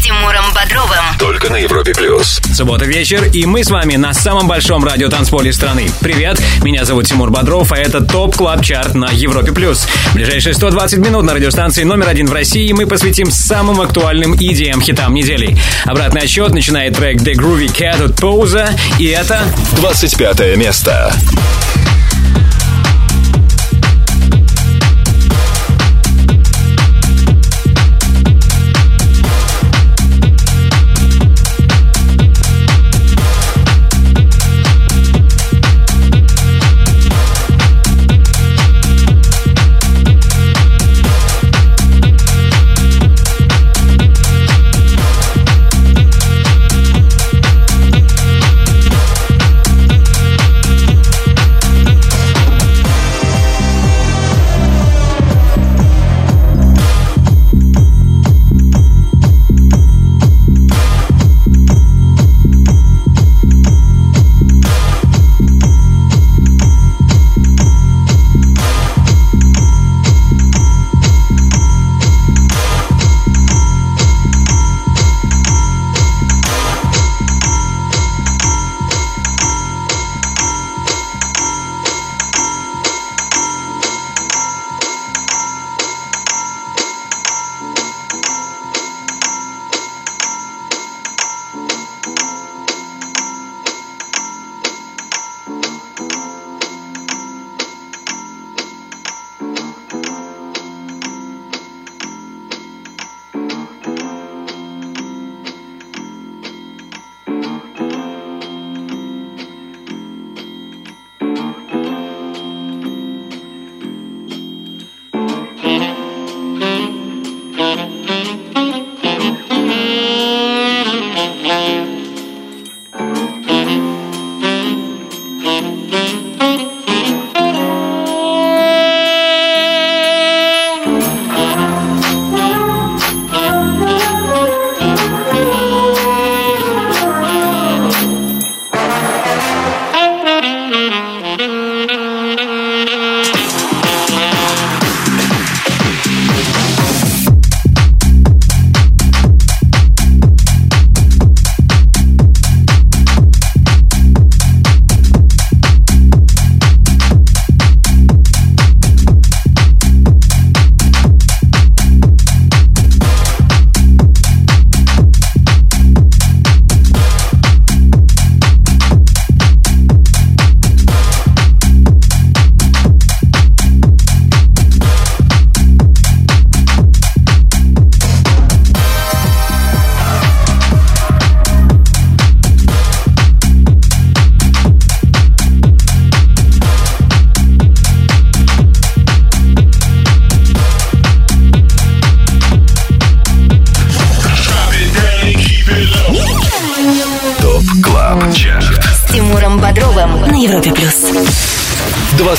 [0.00, 1.18] С Тимуром Бодровым.
[1.18, 2.40] Только на Европе Плюс.
[2.54, 5.90] Суббота вечер, и мы с вами на самом большом радиотанцполе страны.
[6.00, 9.52] Привет, меня зовут Тимур Бодров, а это Top Club Chart на Европе+.
[9.52, 9.86] плюс.
[10.14, 15.58] Ближайшие 120 минут на радиостанции номер один в России мы посвятим самым актуальным EDM-хитам недели.
[15.84, 19.42] Обратный отсчет начинает трек The Groovy Cat от Pose, и это
[19.72, 21.12] 25 место.
[21.14, 21.59] ТОП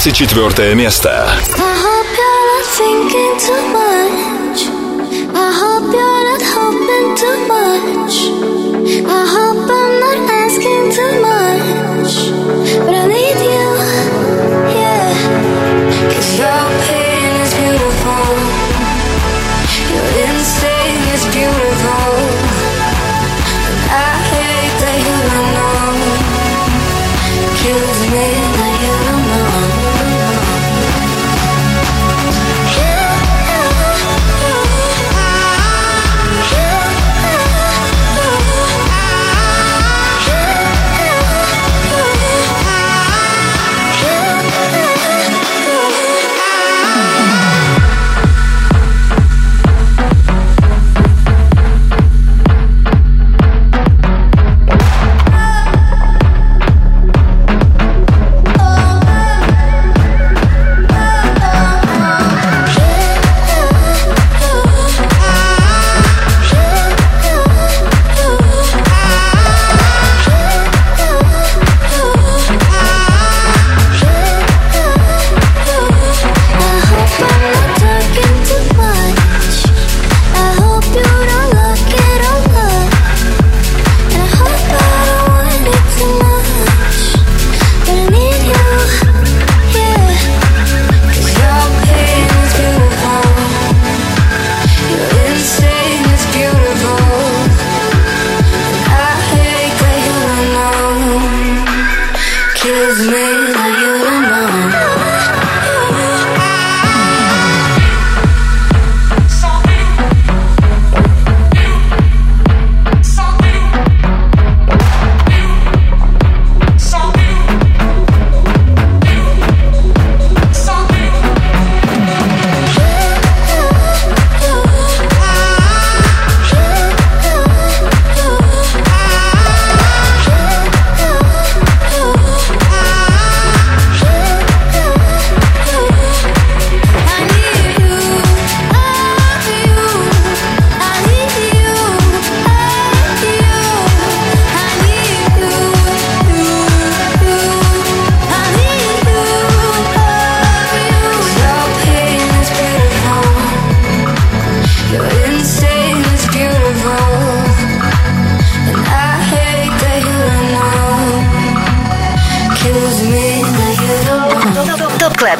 [0.03, 1.29] 24 место.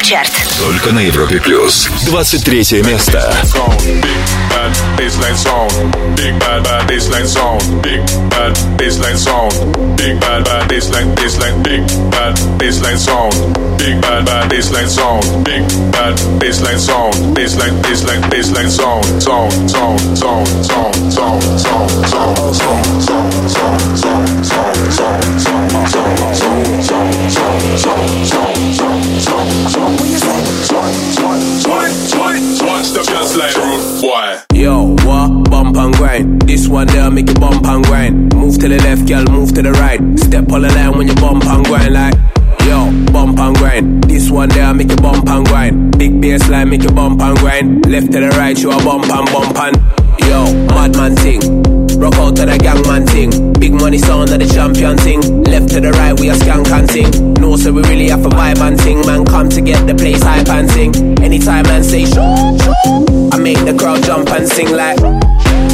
[0.02, 0.41] Чарт.
[0.62, 1.88] Только на Европе Плюс.
[2.06, 3.34] 23 место.
[29.72, 31.42] sound sound sound sound
[32.56, 35.50] sound sound sound Yo, what?
[35.50, 36.42] Bump and grind.
[36.42, 38.34] This one there make you bump and grind.
[38.34, 40.00] Move to the left, girl, move to the right.
[40.18, 42.14] Step on the line when you bump and grind like.
[42.66, 44.04] Yo, bump and grind.
[44.04, 45.98] This one there make you bump and grind.
[45.98, 47.86] Big bass make you bump and grind.
[47.86, 49.76] Left to the right, you a bump and bump and.
[50.20, 51.81] Yo, madman thing.
[51.96, 53.52] Rock out to the gang man thing.
[53.54, 55.20] Big money sound of the champion thing.
[55.44, 57.34] Left to the right, we are skank and sing.
[57.34, 59.00] No, so we really have a vibe and thing.
[59.06, 60.94] Man, come to get the place hype and sing.
[61.22, 62.20] Anytime man say shoo,
[63.32, 64.98] I make the crowd jump and sing like.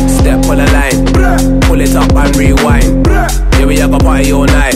[0.09, 3.07] Step on the line, pull it up and rewind.
[3.07, 4.75] Yeah, we have a party all night.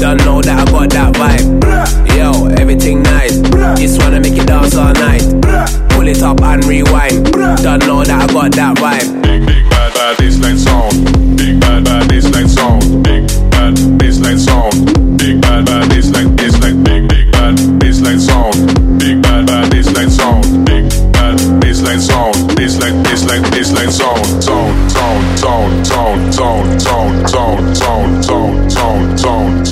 [0.00, 2.16] Don't know that I got that vibe.
[2.16, 3.38] Yo, everything nice.
[3.78, 5.83] Just wanna make you dance all night.
[6.04, 7.24] Pull it up and rewind.
[7.32, 9.22] Don't know that I got that vibe.
[9.24, 10.92] Big big bad bad baseline sound,
[11.38, 17.08] big bad bad baseline sound, big bad baseline sound, big bad bad baseline baseline, big
[17.08, 20.84] big bad baseline sound, big bad bad baseline sound, big
[21.16, 28.24] bad baseline sound, baseline baseline baseline sound, sound sound sound sound sound sound sound sound
[28.24, 29.63] sound sound sound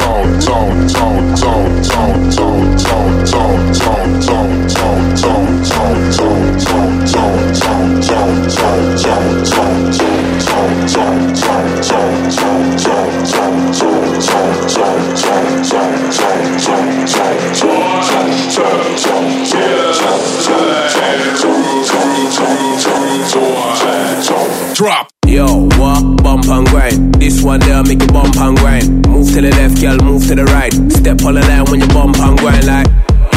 [29.32, 30.72] to the left, girl, move to the right.
[30.92, 32.86] Step on the line when you bump and grind like.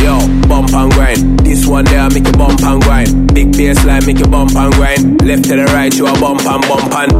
[0.03, 1.39] Yo, bump and grind.
[1.39, 3.33] This one there make you bump and grind.
[3.33, 5.23] Big bass line make you bump and grind.
[5.23, 7.11] Left to the right, you a bump and bump and.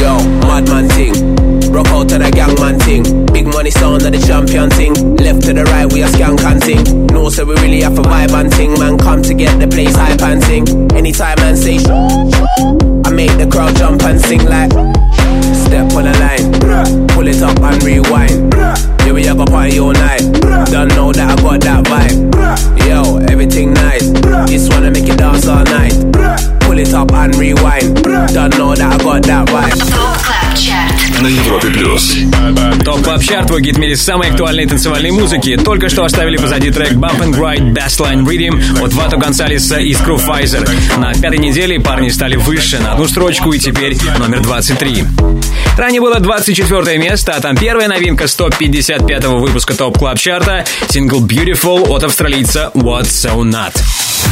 [0.00, 0.16] Yo,
[0.48, 1.12] madman thing.
[1.72, 3.04] Rock out to the gang man thing.
[3.36, 4.94] Big money sound of the champion thing.
[5.16, 7.06] Left to the right, we a skank and sing.
[7.08, 8.72] No, so we really have a vibe and thing.
[8.80, 10.64] Man, come to get the place hype and sing.
[10.96, 11.76] Anytime man say
[13.04, 14.72] I make the crowd jump and sing like.
[15.53, 18.53] Step on the line, pull it up and rewind.
[19.05, 20.21] Yeah, we have a party all night.
[20.71, 22.87] Don't know that I got that vibe.
[22.87, 24.09] Yo, everything nice.
[24.49, 25.93] This wanna make you dance all night.
[26.61, 28.03] Pull it up and rewind.
[28.33, 29.79] Don't know that I got that vibe.
[29.91, 31.21] Топ Клаб Чарт.
[31.21, 32.15] На Европе Плюс.
[32.84, 35.56] Топ Клаб Чарт, твой гид в мире самой актуальной танцевальной музыки.
[35.56, 40.16] Только что оставили позади трек Bump and Grind Bassline Rhythm от Вату Гонсалеса и Screw
[40.16, 40.68] Pfizer.
[40.98, 45.04] На пятой неделе парни стали выше на одну строчку и теперь номер 23.
[45.76, 51.24] Ранее было 24 место, а там первая новинка 155-го выпуска Top Club Chart а сингл
[51.24, 54.01] Beautiful от австралийца What's So Not.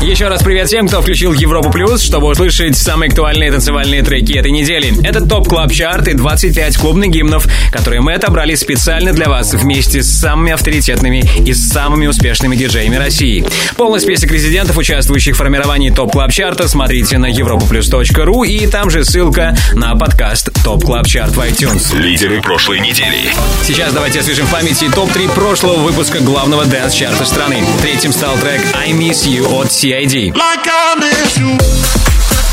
[0.00, 4.50] Еще раз привет всем, кто включил Европу Плюс, чтобы услышать самые актуальные танцевальные треки этой
[4.50, 4.92] недели.
[5.04, 10.02] Это Top Club Chart и 25 клубных гимнов, которые мы отобрали специально для вас вместе
[10.02, 13.44] с самыми авторитетными и самыми успешными диджеями России.
[13.76, 18.90] Полный список резидентов, участвующих в формировании Top Club Chart а, смотрите на europaplus.ru и там
[18.90, 21.96] же ссылка на подкаст Top Club Chart в iTunes.
[21.96, 23.32] Лидеры прошлой недели.
[23.62, 27.64] Сейчас давайте освежим в памяти топ-3 прошлого выпуска главного дэнс-чарта страны.
[27.82, 30.33] Третьим стал трек «I Miss You» от CID.
[30.33, 31.57] Like I miss you.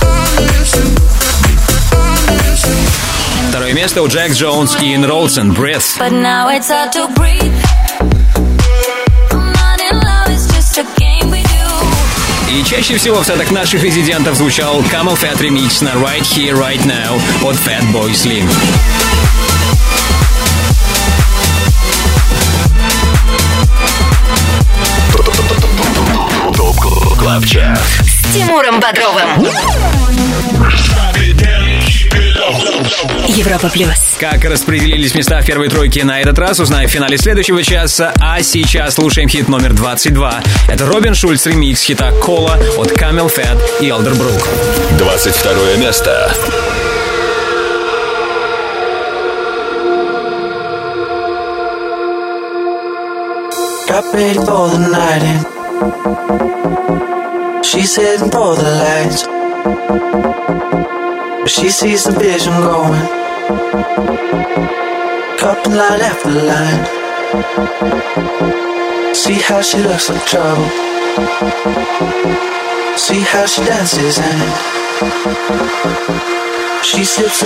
[0.02, 1.06] I miss you.
[3.50, 5.98] Второе место у Джек Джонс и Ин Ролсон «Breath».
[5.98, 7.52] But now it's hard to breathe.
[9.30, 11.54] I'm not in love, it's just a game we do.
[12.50, 16.84] И чаще всего в сетах наших резидентов звучал Camel Fat ремикс на Right Here, Right
[16.84, 18.46] Now от Fatboy Slim.
[27.31, 27.79] КЛАБ ЧАРТ.
[28.03, 29.47] С Тимуром Бодровым.
[33.25, 34.17] Европа Плюс.
[34.19, 38.11] Как распределились места в первой тройке на этот раз, узнаем в финале следующего часа.
[38.19, 40.43] А сейчас слушаем хит номер 22.
[40.67, 44.45] Это Робин Шульц ремикс хита Кола от Camel Fat и Elderbrook.
[44.97, 46.33] 22 место.
[53.87, 57.20] Got ready for the night in.
[57.63, 59.23] She's heading for the lights.
[61.41, 63.07] But she sees the vision going.
[65.37, 66.85] Couple line after line.
[69.15, 70.69] See how she looks like trouble.
[72.97, 74.51] See how she dances and
[76.83, 77.45] she sips a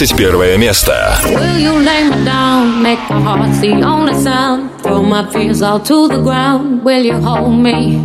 [0.00, 0.92] 21 место.
[1.24, 4.70] Will you lay me down, make my heart the only sound?
[4.82, 6.82] Throw my fears all to the ground.
[6.82, 7.98] Will you hold me?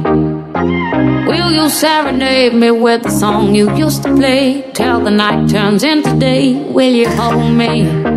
[1.27, 4.69] Will you serenade me with the song you used to play?
[4.73, 6.55] Till the night turns into day.
[6.55, 8.14] Will you hold me?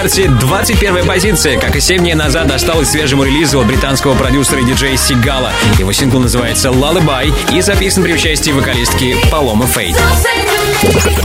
[0.00, 0.28] Chart е.
[0.28, 4.96] 21 позиция, как и 7 дней назад, досталась свежему релизу от британского продюсера и диджея
[4.96, 5.52] Sigala.
[5.78, 10.00] Его сингл называется «Lullaby» и записан при участии вокалистки Паломы Фейт.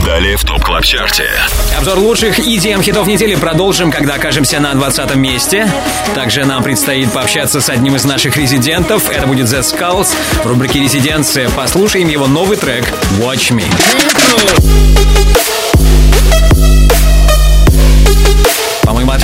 [0.04, 1.30] Далее в Top Club Chart е.
[1.78, 5.72] Обзор лучших EDM хитов недели продолжим, когда окажемся на 20 месте.
[6.14, 9.08] Также нам предстоит пообщаться с одним из наших резидентов.
[9.08, 10.08] Это будет The Skulls.
[10.44, 12.84] В рубрике «Резиденция» послушаем его новый трек
[13.20, 13.64] «Watch Me».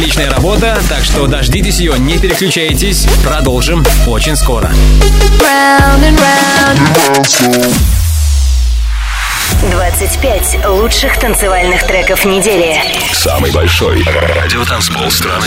[0.02, 3.06] Отличная работа, так что дождитесь ее, не переключайтесь.
[3.22, 4.66] Продолжим очень скоро.
[5.38, 7.70] Round and round.
[9.70, 12.82] 25 лучших танцевальных треков недели.
[13.12, 15.46] Самый большой радиотанцпол страны.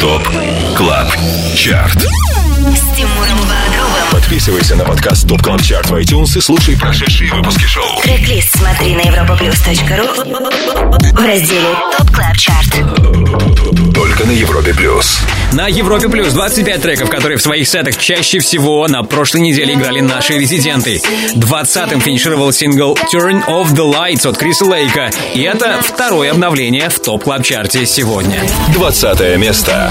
[0.00, 0.28] TOP
[0.76, 1.10] Club
[1.54, 1.96] Chart.
[1.96, 3.91] С Тимуром Бодровым.
[4.12, 7.98] Подписывайся на подкаст TOP Club Chart в iTunes и слушай прошедшие выпуски шоу.
[8.02, 13.94] Трек-лист смотри на europaplus.ru в разделе TOP Club Chart.
[13.94, 15.18] Только на Европе Плюс.
[15.52, 20.00] На Европе Плюс 25 треков, которые в своих сетах чаще всего на прошлой неделе играли
[20.00, 21.00] наши резиденты.
[21.34, 25.10] 20-м финишировал сингл Turn Off the Lights от Криса Лейка.
[25.34, 28.42] И это второе обновление в топ клаб чарте сегодня.
[28.74, 29.90] 20 место.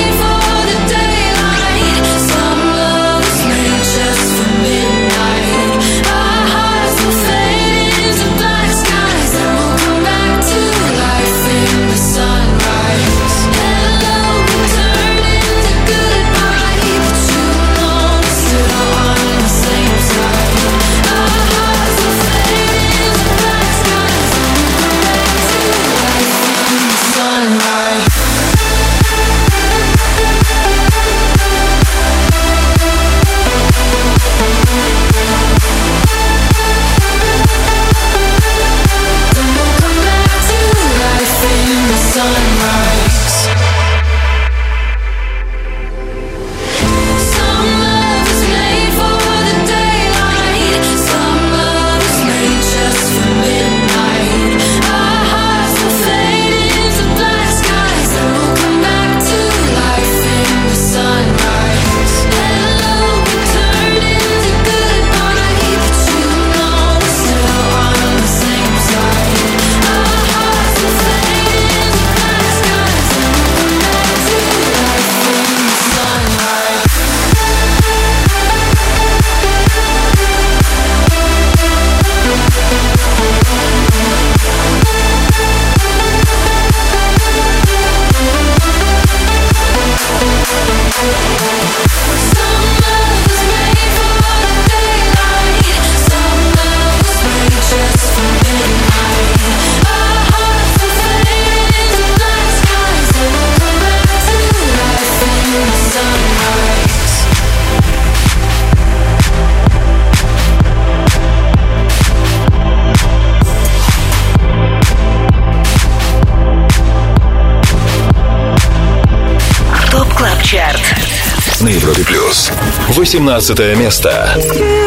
[123.11, 124.80] 18 место.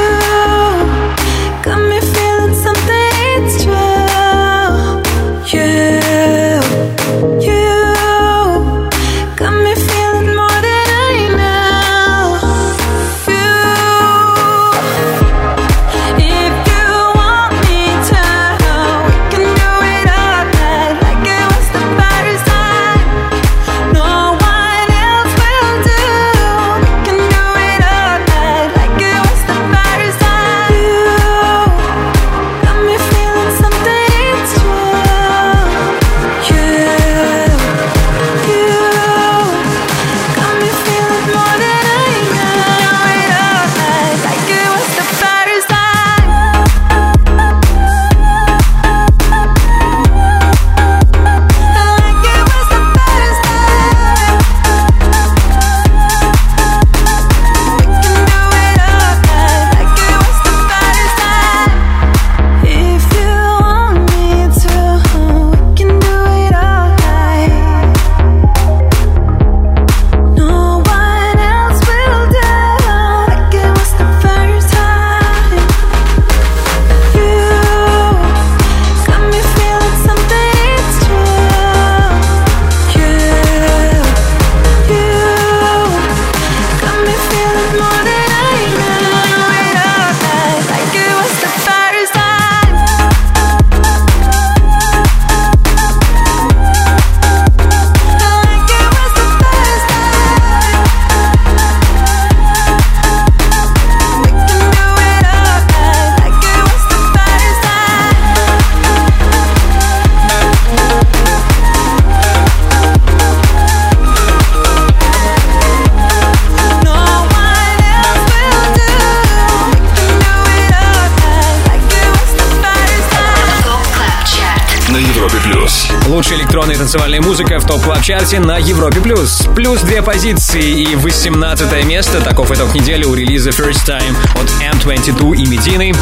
[129.74, 129.82] Плюс.
[129.82, 132.20] Две позиции и 18 место.
[132.20, 134.48] Таков итог недели у релиза First Time от
[134.84, 135.92] M22 и Медины.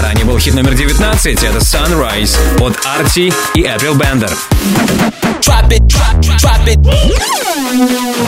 [0.00, 1.42] Ранее был хит номер 19.
[1.42, 4.30] Это Sunrise от Арти и April Bender.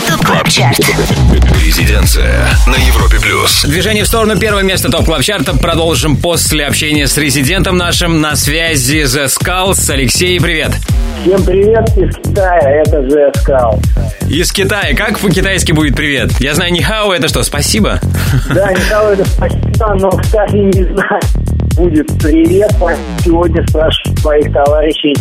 [0.07, 0.79] ТОП КЛАБ ЧАРТ.
[1.65, 3.65] Резиденция на Европе плюс.
[3.65, 8.37] Движение в сторону первого места топ клаб чарта продолжим после общения с резидентом нашим на
[8.37, 9.91] связи The Skulls.
[9.91, 10.73] Алексей, привет.
[11.23, 13.83] Всем привет из Китая, это The Skull.
[14.29, 14.95] Из Китая.
[14.97, 16.33] Как по-китайски будет привет?
[16.41, 18.01] Я знаю, нихао это что, спасибо?
[18.53, 21.21] Да, Николай, это спасибо, но, кстати, не знаю,
[21.77, 22.71] будет привет.
[23.25, 25.15] Сегодня спрашиваю своих товарищей.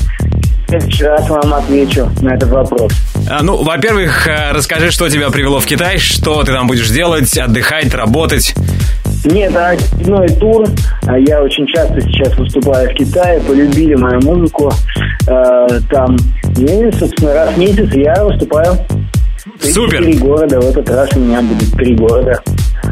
[0.68, 2.92] Раз вам отвечу на этот вопрос.
[3.30, 7.38] А, ну, во-первых, э, расскажи, что тебя привело в Китай, что ты там будешь делать,
[7.38, 8.56] отдыхать, работать.
[9.26, 10.66] Нет, а очередной тур.
[11.06, 14.72] А Я очень часто сейчас выступаю в Китае, полюбили мою музыку.
[15.28, 16.18] Э, Там,
[16.58, 18.76] и, собственно, раз в месяц я выступаю.
[19.74, 20.04] Супер.
[20.04, 22.42] Три города, в этот раз у меня будет три города.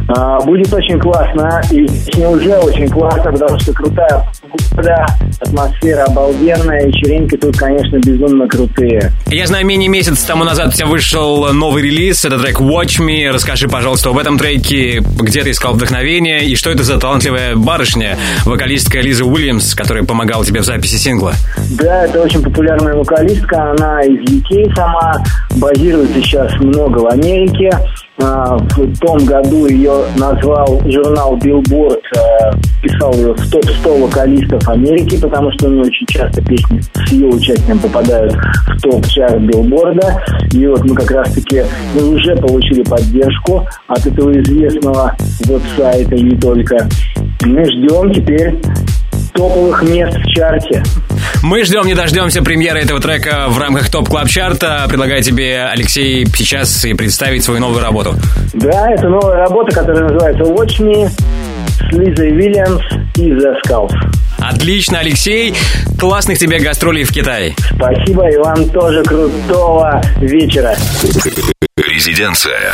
[0.10, 5.06] А, Будет очень классно, и точнее, уже очень классно, потому что крутая погода,
[5.54, 9.12] атмосфера обалденная, вечеринки тут, конечно, безумно крутые.
[9.28, 13.32] Я знаю, менее месяца тому назад у тебя вышел новый релиз, это трек Watch Me.
[13.32, 18.18] Расскажи, пожалуйста, об этом треке, где ты искал вдохновение, и что это за талантливая барышня,
[18.46, 21.34] вокалистка Лиза Уильямс, которая помогала тебе в записи сингла.
[21.80, 27.70] Да, это очень популярная вокалистка, она из UK сама, базируется сейчас много в Америке.
[28.20, 35.20] А, В том году ее назвал журнал Billboard, а, писал ее в топ-100 вокалистов Америки,
[35.20, 40.22] потому что у нее очень часто песни с ее участием попадают в топ-чарт Билборда.
[40.52, 41.64] И вот мы как раз-таки
[41.96, 46.88] мы уже получили поддержку от этого известного веб-сайта и не только.
[47.44, 48.60] Мы ждем теперь
[49.34, 50.84] топовых мест в чарте.
[51.44, 54.86] Мы ждем, не дождемся премьеры этого трека в рамках TOP Club Chart а.
[54.88, 58.16] Предлагаю тебе, Алексей, сейчас и представить свою новую работу.
[58.54, 62.82] Да, это новая работа, которая называется Watch Me с Лизой Вильямс
[63.18, 63.92] и The Skulls.
[64.40, 65.54] Отлично, Алексей.
[66.00, 67.54] Классных тебе гастролей в Китае.
[67.76, 70.74] Спасибо и вам тоже крутого вечера.
[71.76, 72.74] Резиденция.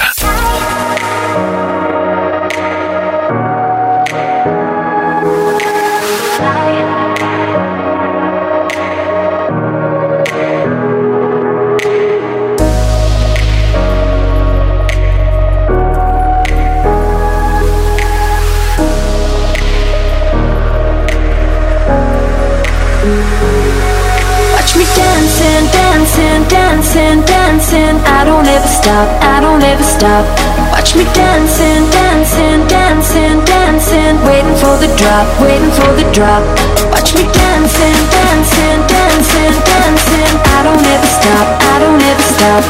[26.09, 27.95] Dancing, dancing, dancing.
[28.05, 30.25] I don't ever stop, I don't ever stop.
[30.73, 34.17] Watch me dancing, dancing, dancing, dancing.
[34.25, 36.41] Waiting for the drop, waiting for the drop.
[36.89, 40.33] Watch me dancing, dancing, dancing, dancing.
[40.57, 42.63] I don't ever stop, I don't ever stop.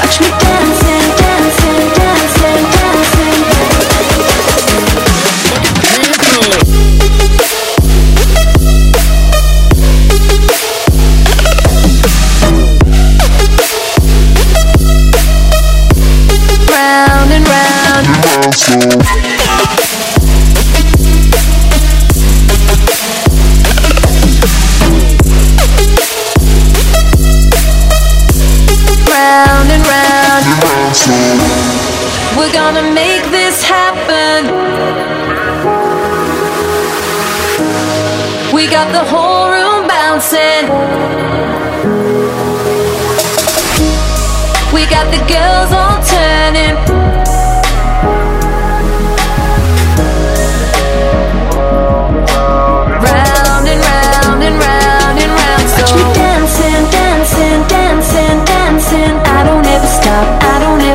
[0.00, 3.45] Watch me dancing, dancing, dancing, dancing.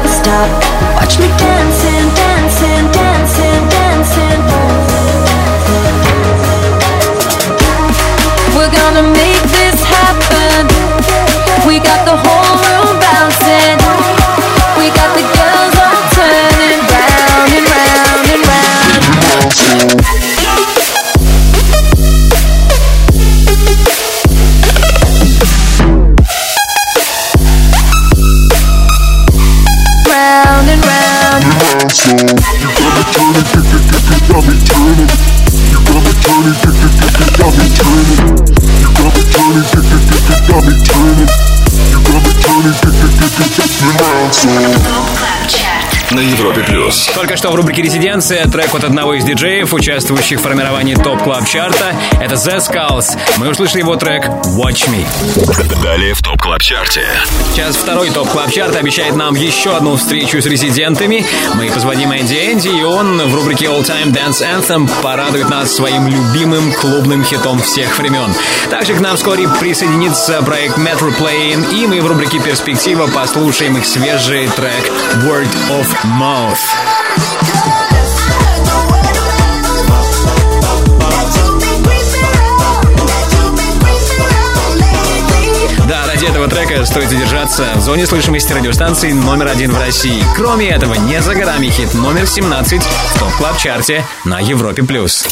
[0.02, 0.50] never stop.
[0.96, 1.51] Watch me dance
[40.72, 41.32] it, turn it.
[41.92, 45.71] You got me turning, get, get, get, get, get me around, so.
[46.12, 47.10] На Европе плюс.
[47.16, 51.48] Только что в рубрике «Резиденция» трек от одного из диджеев, участвующих в формировании TOP Club
[51.48, 53.18] Chart а Это The Skulls.
[53.38, 54.26] Мы услышали его трек
[54.58, 55.06] «Watch Me».
[55.82, 57.08] Далее в TOP Club Chart е.
[57.54, 61.26] Сейчас второй TOP Club Chart обещает нам еще одну встречу с резидентами.
[61.56, 66.08] Мы позвоним Энди Энди, и он в рубрике All Time Dance Anthem порадует нас своим
[66.08, 68.32] любимым клубным хитом всех времен.
[68.70, 73.86] Также к нам вскоре присоединится проект Metro Playing, и мы в рубрике «Перспектива» послушаем их
[73.86, 74.92] свежий трек
[75.26, 76.58] Word of Mouth.
[85.88, 90.24] Да, ради этого трека стоит задержаться в зоне слышимости радиостанции номер один в России.
[90.36, 94.82] Кроме этого, не за горами хит номер 17 в топ клаб чарте на Европе+.
[94.84, 95.28] плюс.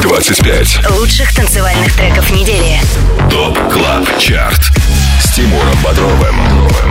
[0.00, 0.90] 25.
[0.98, 2.80] Лучших танцевальных треков недели.
[3.30, 4.70] TOP Club Chart.
[5.38, 6.34] Тимуром Бодровым.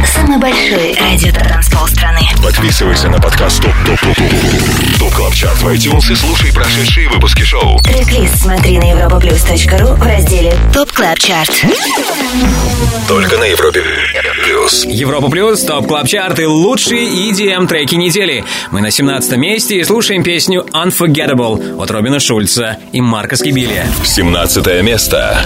[0.06, 2.22] Самый большой радиотанцпол страны.
[2.42, 7.10] Подписывайся на подкаст TOP TOP TOP TOP TOP Club Chart в iTunes и слушай прошедшие
[7.10, 7.78] выпуски шоу.
[7.82, 11.52] Трек-лист смотри на europaplus.ru в разделе TOP Club Chart.
[13.10, 13.84] Только на Европе
[14.46, 14.86] плюс.
[14.86, 18.46] Европа Плюс, TOP Club Chart и лучшие EDM треки недели.
[18.72, 23.88] Мы на 17 месте и слушаем песню Unforgettable от Робина Шульца и Марка Скибилия.
[24.06, 25.46] 17 место.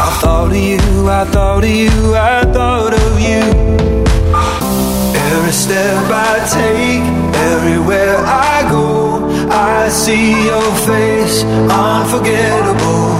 [0.00, 3.42] I thought of you, I thought of you, I thought of you.
[5.32, 7.02] Every step I take,
[7.52, 13.10] everywhere I go, I see your face, unforgettable.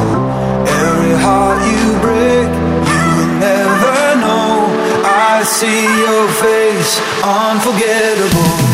[0.86, 2.48] Every heart you break,
[2.92, 4.70] you will never know.
[5.04, 8.67] I see your face, unforgettable.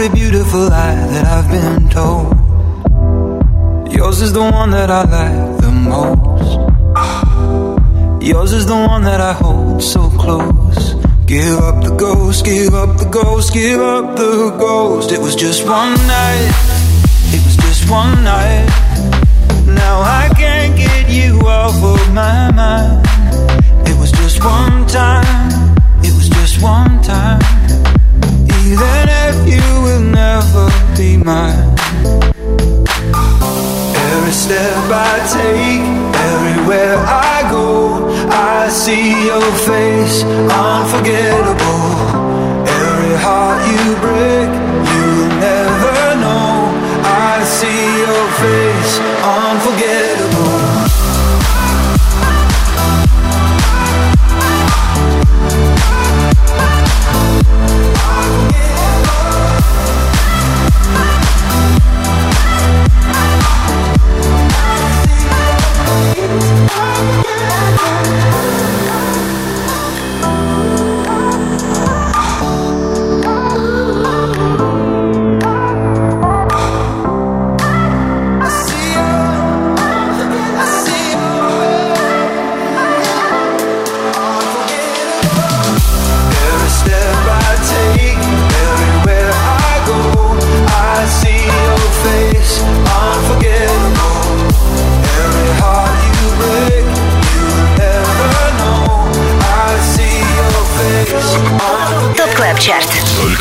[0.00, 2.32] every beautiful lie that I've been told.
[3.92, 6.54] Yours is the one that I like the most.
[8.22, 10.94] Yours is the one that I hold so close.
[11.26, 15.10] Give up the ghost, give up the ghost, give up the ghost.
[15.10, 16.52] It was just one night,
[17.34, 18.68] it was just one night.
[19.66, 23.04] Now I can't get you off of my mind.
[23.88, 26.97] It was just one time, it was just one
[28.78, 31.74] even if you will never be mine.
[34.10, 35.82] Every step I take,
[36.30, 41.67] everywhere I go, I see your face, unforgettable.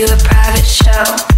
[0.00, 1.29] you a private show.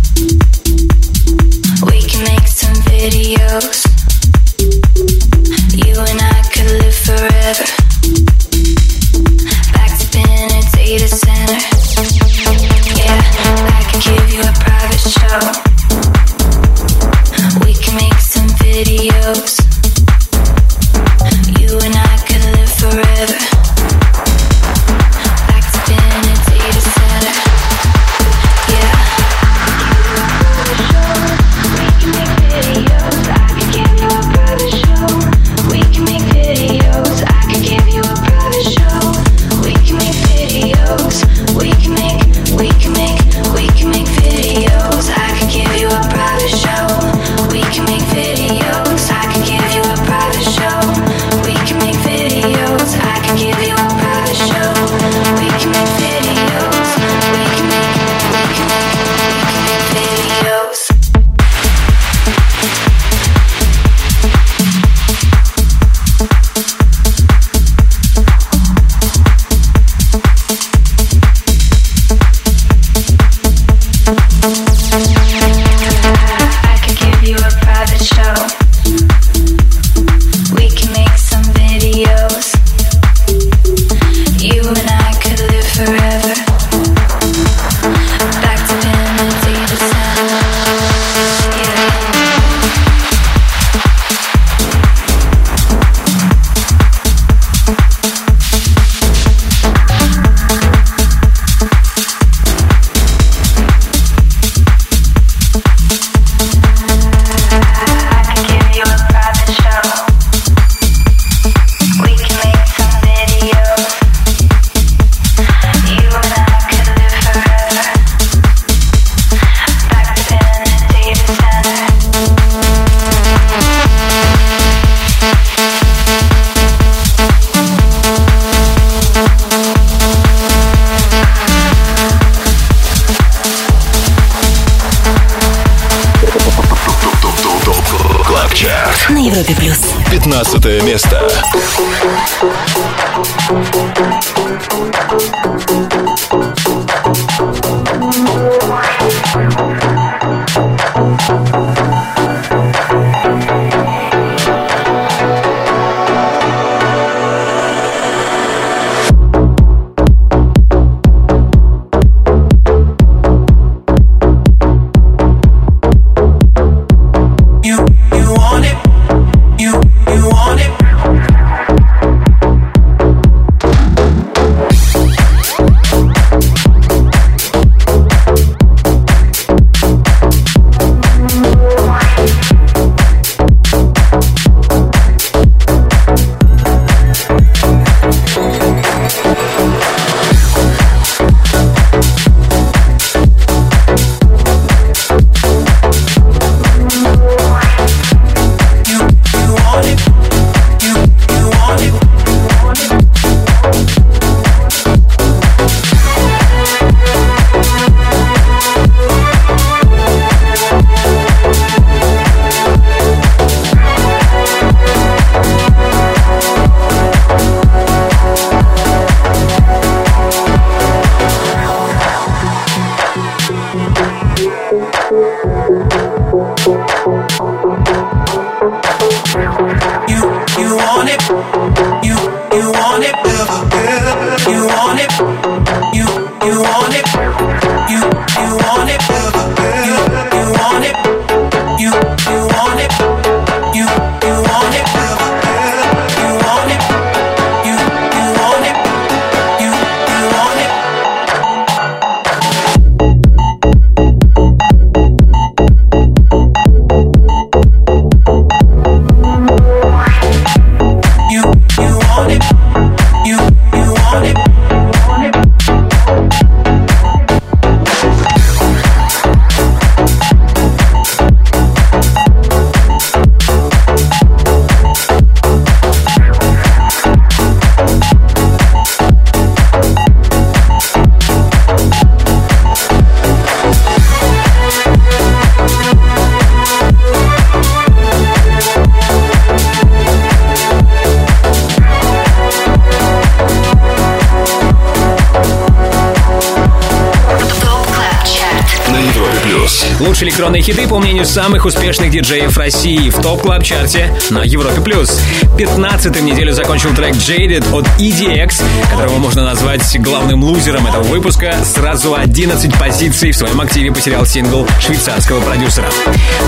[300.22, 304.44] Лучшие электронные хиты, по мнению самых успешных диджеев России в TOP Club Chart е на
[304.44, 305.20] Европе Плюс.
[305.58, 311.56] 15-м неделю закончил трек Jaded от EDX, которого можно назвать главным лузером этого выпуска.
[311.64, 315.88] Сразу 11 позиций в своем активе потерял сингл швейцарского продюсера.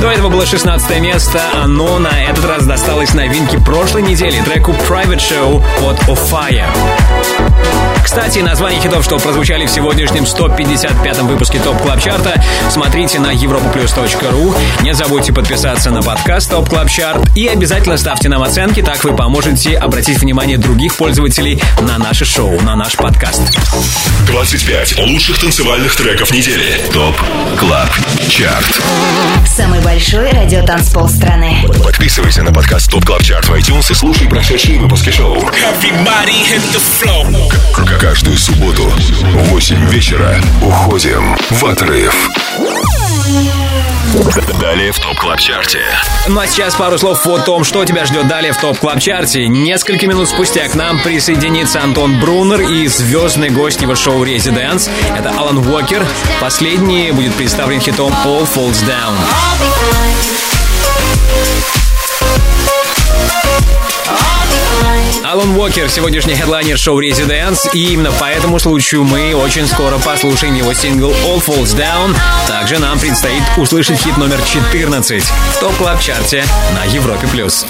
[0.00, 5.18] До этого было 16 место, оно на этот раз досталось новинке прошлой недели, треку Private
[5.18, 6.68] Show от OFFAIAH.
[8.04, 13.34] Кстати, название хитов, что прозвучали в сегодняшнем 155-м выпуске TOP Club Chart а, смотрите на
[13.34, 14.54] europaplus.ru.
[14.82, 19.16] Не забудьте подписаться на подкаст TOP Club Chart и обязательно ставьте нам оценки, так вы
[19.16, 23.40] поможете обратить внимание других пользователей на наше шоу, на наш подкаст.
[24.26, 26.80] 25 лучших танцевальных треков недели.
[26.92, 27.16] TOP
[27.58, 27.88] Club
[28.28, 28.82] Chart.
[29.46, 31.66] Самый большой радиотанцпол страны.
[31.82, 35.40] Подписывайся на подкаст TOP Club Chart в iTunes и слушай прошедшие выпуски шоу.
[38.00, 42.30] Каждую субботу в 8 вечера уходим в отрыв.
[44.60, 45.80] Далее в TOP Club Chart е.
[46.28, 49.38] Ну а сейчас пару слов о том, что тебя ждет далее в TOP Club Chart
[49.38, 54.88] е Несколько минут спустя к нам присоединится Антон Брунер и звездный гость его шоу «Residance».
[55.16, 56.06] Это Алан Уокер.
[56.40, 60.33] Последний будет представлен хитом «All Falls Down».
[65.34, 70.54] Алан Уокер, сегодняшний хедлайнер шоу «Residance», и именно по этому случаю мы очень скоро послушаем
[70.54, 72.16] его сингл «All Falls Down».
[72.46, 77.66] Также нам предстоит услышать хит номер 14 в TOP Club Chart е на Европе Плюс.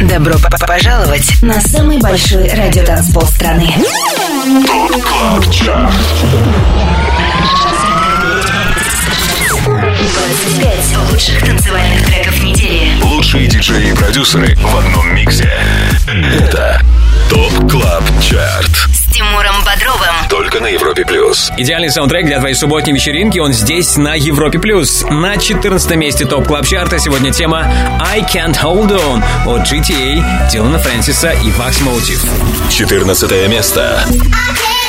[0.00, 3.70] Добро п- п- пожаловать на самый большой радиотанцпол страны.
[4.66, 5.92] TOP Club Chart.
[10.00, 13.02] 25 лучших танцевальных треков недели.
[13.02, 15.52] Лучшие диджеи и продюсеры в одном миксе.
[16.08, 16.80] Это
[17.28, 18.70] TOP Club Chart.
[18.94, 20.14] С Тимуром Бодровым.
[20.30, 21.52] Только на Европе Плюс.
[21.58, 25.04] Идеальный саундтрек для твоей субботней вечеринки, он здесь, на Европе Плюс.
[25.10, 27.70] На 14 месте TOP Club Chart а сегодня тема
[28.00, 32.26] «I Can't Hold On» от GTA, Дилана Фрэнсиса и Wax Motif.
[32.70, 34.02] 14 место.
[34.08, 34.79] Club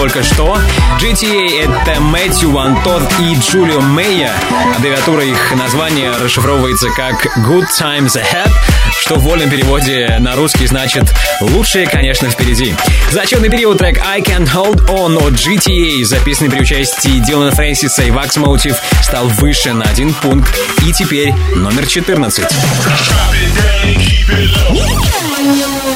[0.00, 0.58] только что.
[0.98, 4.32] GTA— это Мэтью Вантот и Джулио Мэйя.
[4.74, 8.50] Аббревиатура их названия расшифровывается как Good Times Ahead,
[8.98, 11.04] что в вольном переводе на русский значит
[11.42, 12.74] «лучшее, конечно, впереди».
[13.10, 18.10] Зачетный период трек I Can Hold On от GTA, записанный при участии Дилана Фрэнсиса и
[18.10, 22.46] Вакс Мотив, стал выше на один пункт и теперь номер 14.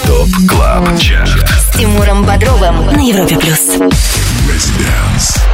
[0.06, 3.78] ТОП КЛАБ ЧАРТ С Тимуром Бодровым на Европе Плюс.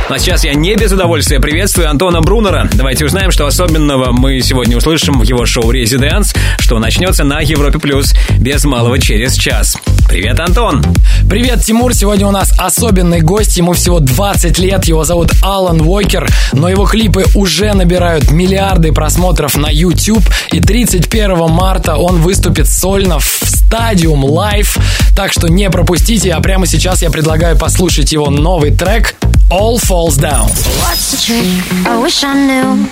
[0.08, 2.68] А сейчас я не без удовольствия приветствую Антона Брунера.
[2.72, 7.80] Давайте узнаем, что особенного мы сегодня услышим в его шоу «Резиденс», что начнется на Европе
[7.80, 9.76] Плюс без малого через час.
[10.08, 10.84] Привет, Антон!
[11.28, 11.92] Привет, Тимур!
[11.92, 13.56] Сегодня у нас особенный гость.
[13.56, 14.84] Ему всего 20 лет.
[14.84, 16.28] Его зовут Алан Уокер.
[16.52, 20.24] Но его клипы уже набирают миллиарды просмотров на YouTube.
[20.52, 24.76] И 31 марта он выступит сольно в Stadium Live.
[25.14, 26.32] Так что не пропустите.
[26.32, 29.14] А прямо сейчас я предлагаю послушать его новый трек
[29.48, 30.48] All Falls Down.
[30.80, 31.86] What's the trick?
[31.86, 32.88] I wish I knew.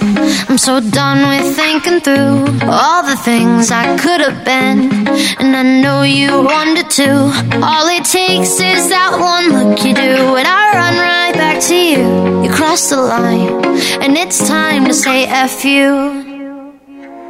[0.48, 5.08] I'm so done with thinking through all the things I could have been.
[5.40, 7.10] And I know you wanted to.
[7.60, 11.74] All it takes is that one look you do, and I run right back to
[11.74, 12.44] you.
[12.44, 13.64] You cross the line,
[14.00, 16.27] and it's time to say F you.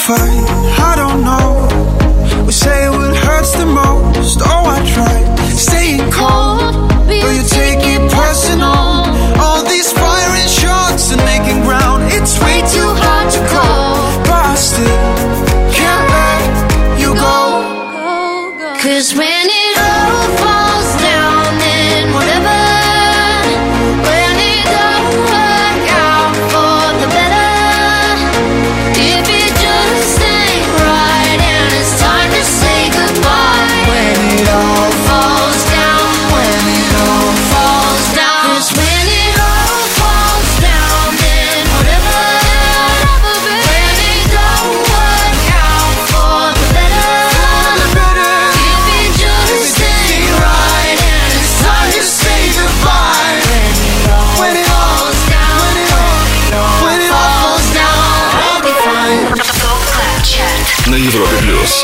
[0.00, 0.44] fight?
[0.80, 2.44] I don't know.
[2.46, 4.40] We say what hurts the most.
[4.40, 5.26] Oh, I tried
[5.56, 9.04] staying cold, but you take it personal.
[9.44, 12.04] All these firing shots and making ground.
[12.16, 14.54] It's way too hard to call, but I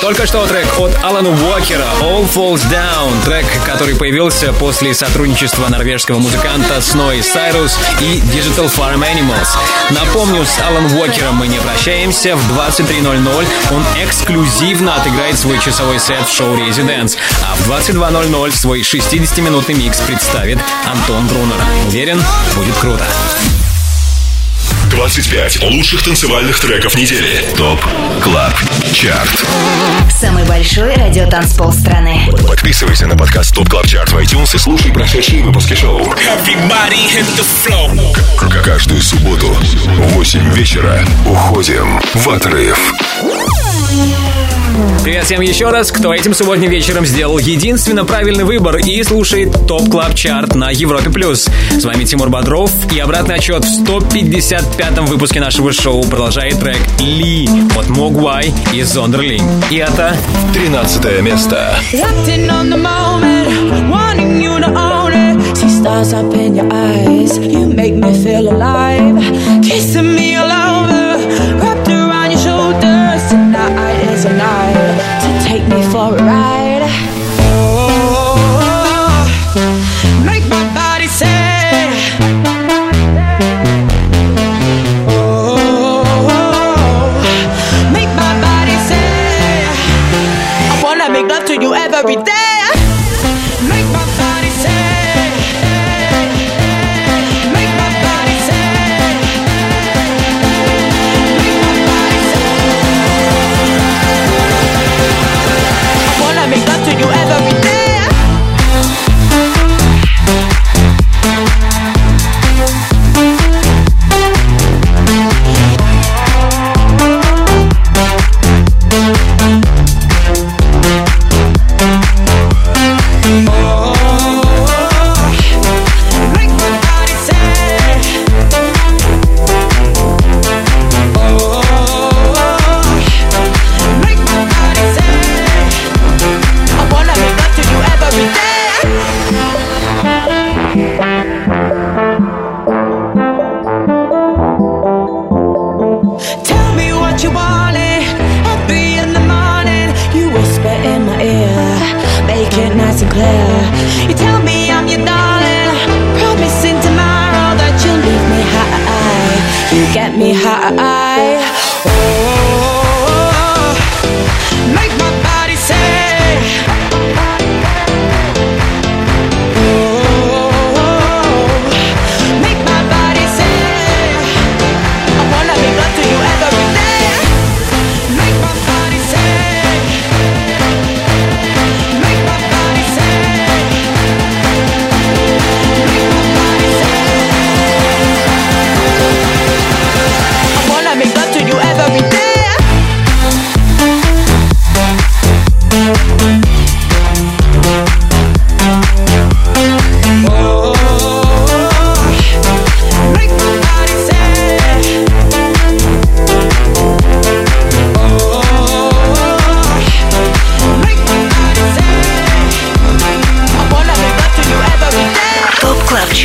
[0.00, 6.18] Только что трек от Алана Уокера «All Falls Down», трек, который появился после сотрудничества норвежского
[6.18, 9.48] музыканта Snowy Cyrus и Digital Farm Animals.
[9.90, 12.36] Напомню, с Алан Уокером мы не прощаемся.
[12.36, 18.80] В 23.00 он эксклюзивно отыграет свой часовой сет в шоу «Резиденс», а в 22.00 свой
[18.82, 21.56] 60-минутный микс представит Антон Брунер.
[21.88, 22.22] Уверен,
[22.54, 23.06] будет круто.
[24.90, 27.44] 25 лучших танцевальных треков недели.
[27.56, 27.80] ТОП
[28.22, 28.54] CLUB
[28.96, 29.44] CHART.
[30.10, 32.30] Самый большой радиотанцпол страны.
[32.48, 36.02] Подписывайся на подкаст TOP CLUB CHART в iTunes и слушай прошедшие выпуски шоу.
[38.38, 42.78] К- Каждую субботу в 8 вечера уходим в отрыв.
[45.06, 49.88] Привет всем еще раз, кто этим субботним вечером сделал единственно правильный выбор и слушает TOP
[49.88, 51.48] Club Chart на Европе Плюс.
[51.70, 57.48] С вами Тимур Бодров и обратный отсчет в 155-м выпуске нашего шоу продолжает трек «Ли»
[57.78, 59.44] от Могвай и Зондерлинг.
[59.70, 60.16] И это
[60.54, 61.78] 13 место.
[65.86, 69.14] Stars up in your eyes, you make me feel alive.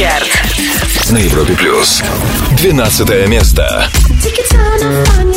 [0.01, 2.01] ЧАРТ На Европе плюс.
[2.57, 3.87] 12 место.
[4.23, 5.30] Take your time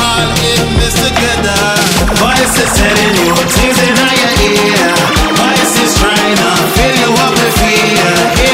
[0.00, 0.36] all.
[2.16, 4.88] Voices telling you things in your ear.
[5.36, 8.45] Voices trying to fill you up with fear.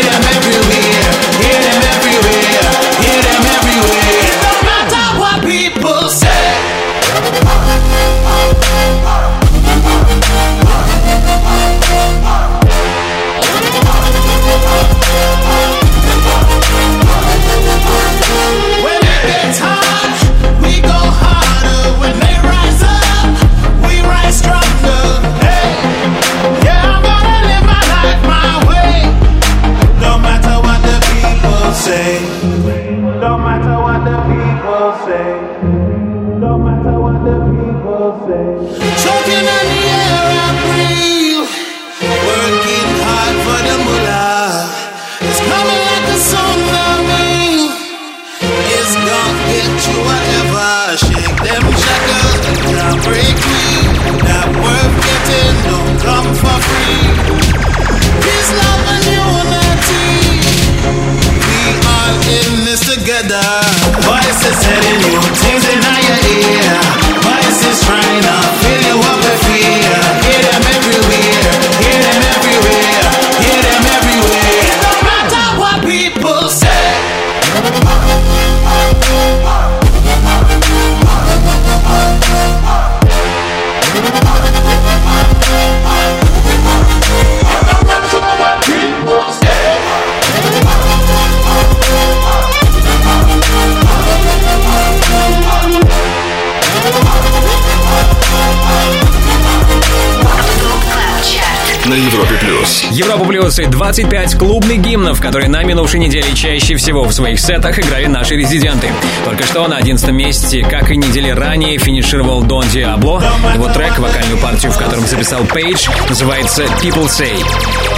[103.43, 107.77] Европа плюс и 25 клубных гимнов, которые на минувшей неделе чаще всего в своих сетах
[107.79, 108.89] играли наши резиденты.
[109.25, 113.23] Только что на 11 месте, как и недели ранее, финишировал Дон Диабло.
[113.55, 117.37] Его трек, вокальную партию, в котором записал Пейдж, называется People Say.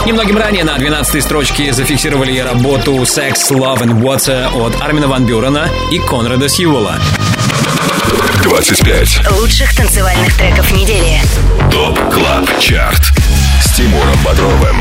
[0.06, 5.68] Немногим ранее на 12 строчке зафиксировали работу Sex, Love and Water от Армина Ван Бюрена
[5.90, 6.98] и Конрада Сьюэлла.
[8.44, 9.30] 25.
[9.40, 11.20] Лучших танцевальных треков недели.
[11.70, 13.23] TOP CLUB CHART
[13.74, 14.76] с Тимуром Бодровым.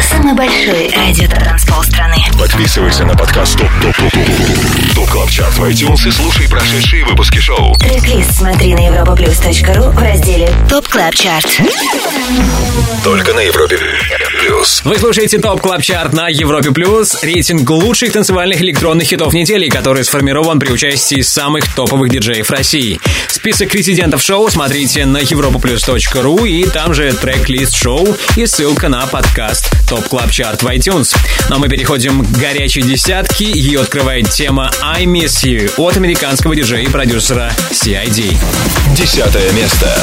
[0.00, 2.16] Самый большой радиотанцпол страны.
[2.38, 7.04] Подписывайся на подкаст TOP TOP TOP TOP TOP CLUB CHART в iTunes и слушай прошедшие
[7.04, 7.74] выпуски шоу.
[7.78, 11.48] Трек-лист смотри на europaplus.ru в разделе TOP Club Chart.
[13.02, 13.76] Только на Европе
[14.48, 14.82] плюс.
[14.84, 20.04] Вы слушаете TOP Club Chart на Европе Плюс, рейтинг лучших танцевальных электронных хитов недели, который
[20.04, 23.00] сформирован при участии самых топовых диджеев России.
[23.38, 29.70] Список резидентов шоу смотрите на europaplus.ru и там же трек-лист шоу и ссылка на подкаст
[29.88, 31.16] TOP Club Chart в iTunes.
[31.48, 33.44] Ну а мы переходим к горячей десятке.
[33.44, 38.36] Ее открывает тема I Miss You от американского диджея и продюсера CID.
[38.96, 39.96] Десятое место.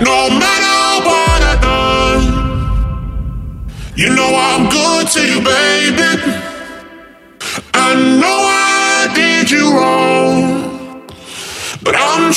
[0.00, 2.72] No matter what I've done,
[3.96, 6.33] you know I'm good to you, baby.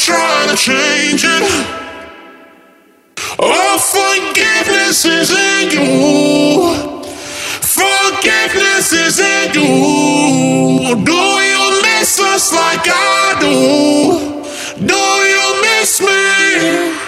[0.05, 1.43] Trying to change it.
[3.39, 6.73] Oh, forgiveness is in you.
[7.61, 10.95] Forgiveness is in you.
[11.03, 11.21] Do
[11.51, 14.85] you miss us like I do?
[14.85, 17.07] Do you miss me?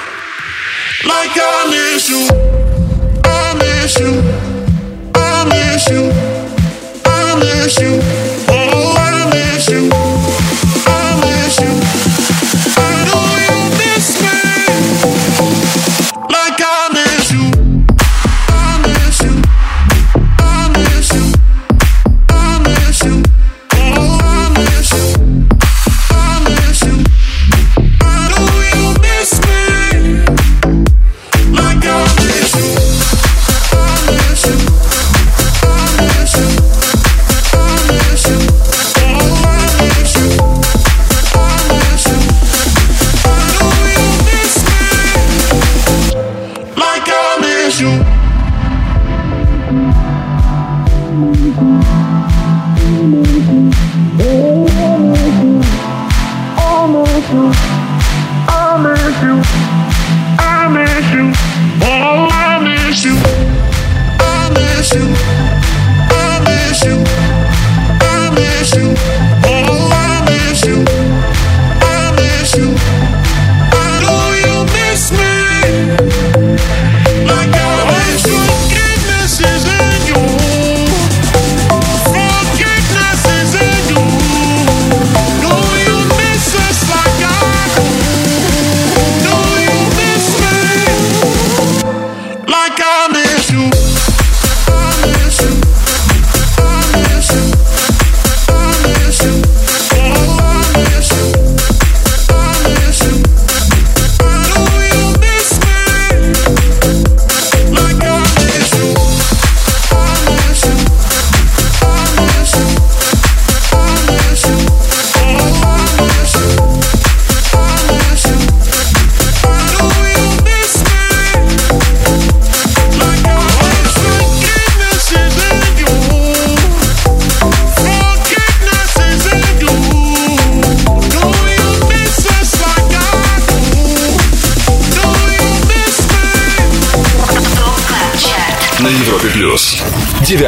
[1.06, 2.28] Like I miss you,
[3.24, 4.22] I miss you,
[5.16, 6.12] I miss you,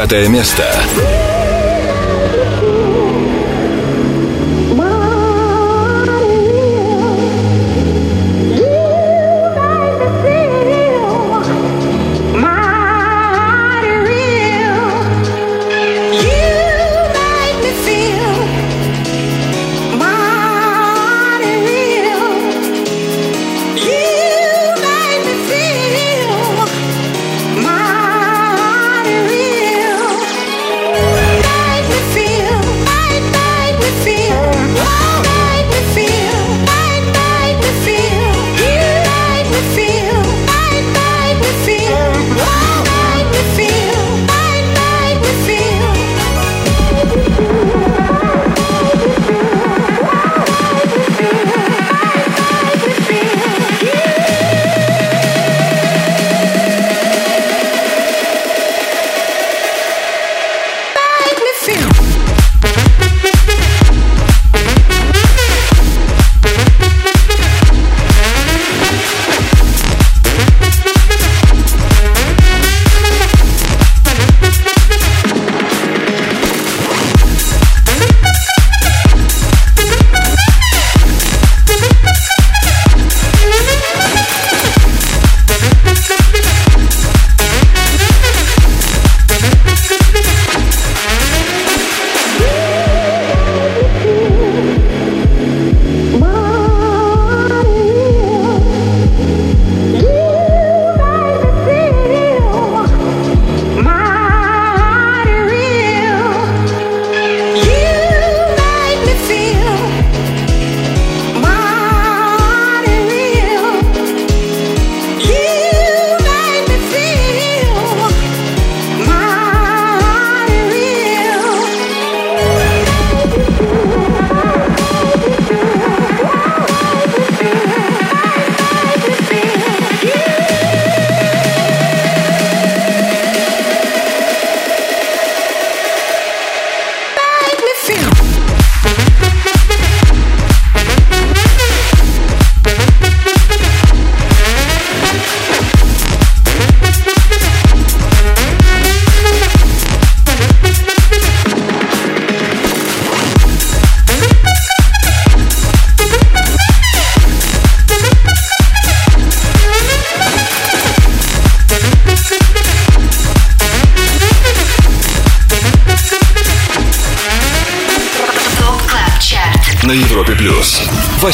[0.02, 1.11] Девятое место.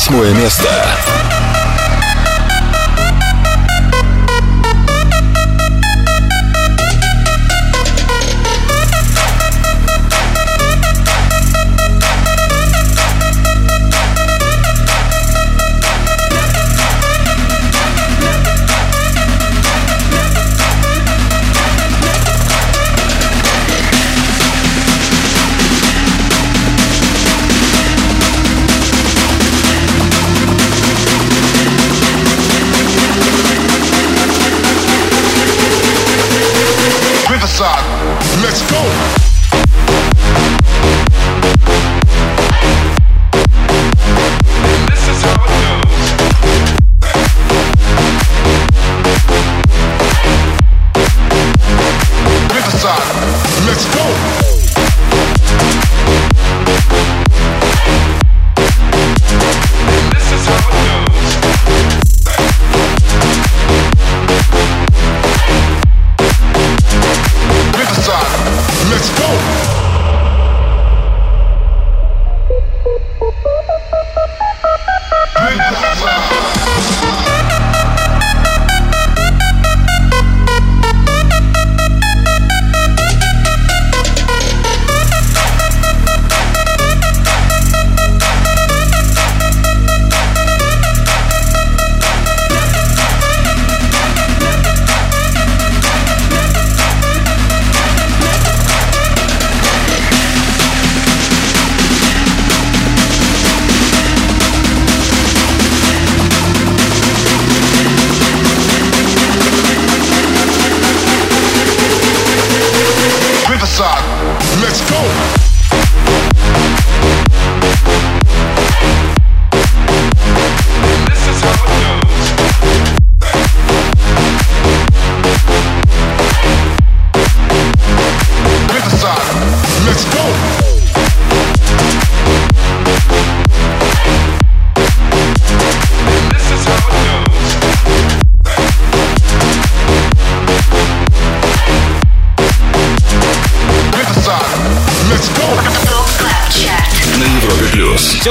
[0.08, 0.57] Восьмое место.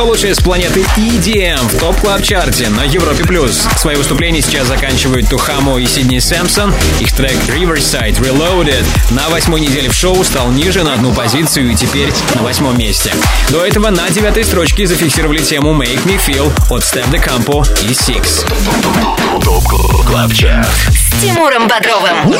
[0.07, 3.67] Лучшее с планеты EDM в Top Club Chart е на Европе плюс.
[3.77, 6.73] Свои выступления сейчас заканчивают Tujamo и Sidney Samson.
[7.01, 11.75] Их трек Riverside Reloaded на восьмой неделе в шоу стал ниже на одну позицию и
[11.75, 13.13] теперь на восьмом месте.
[13.51, 17.91] До этого на девятой строчке зафиксировали тему Make Me Feel от Steff da Campo и
[17.91, 18.47] Siks.
[19.43, 19.65] Top
[20.07, 20.69] Club Chart.
[20.93, 22.33] С Тимуром Бодровым.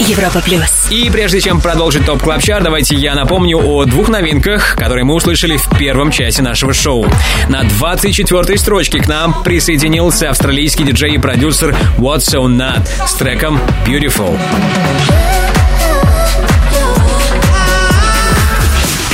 [0.00, 0.88] Европа плюс.
[0.90, 5.14] И прежде чем продолжить топ клаб чарт давайте я напомню о двух новинках, которые мы
[5.14, 7.06] услышали в первом часе нашего шоу.
[7.48, 13.60] На 24-й строчке к нам присоединился австралийский диджей и продюсер What's So Not с треком
[13.86, 14.38] Beautiful.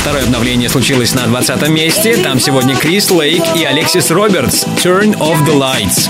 [0.06, 2.16] Второе обновление случилось на 20 месте.
[2.18, 6.08] Там сегодня Крис Лейк и Алексис Робертс Turn Off the Lights.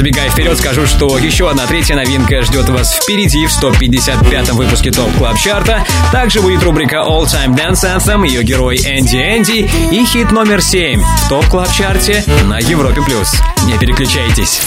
[0.00, 5.14] Забегая вперед, скажу, что еще одна третья новинка ждет вас впереди в 155-м выпуске Top
[5.18, 5.84] Club Chart а.
[6.10, 11.02] Также будет рубрика All Time Dance Anthem, ее герой Энди Энди и хит номер 7
[11.02, 13.02] в Top Club Chart е на Европе+.
[13.02, 13.30] плюс.
[13.66, 14.62] Не переключайтесь.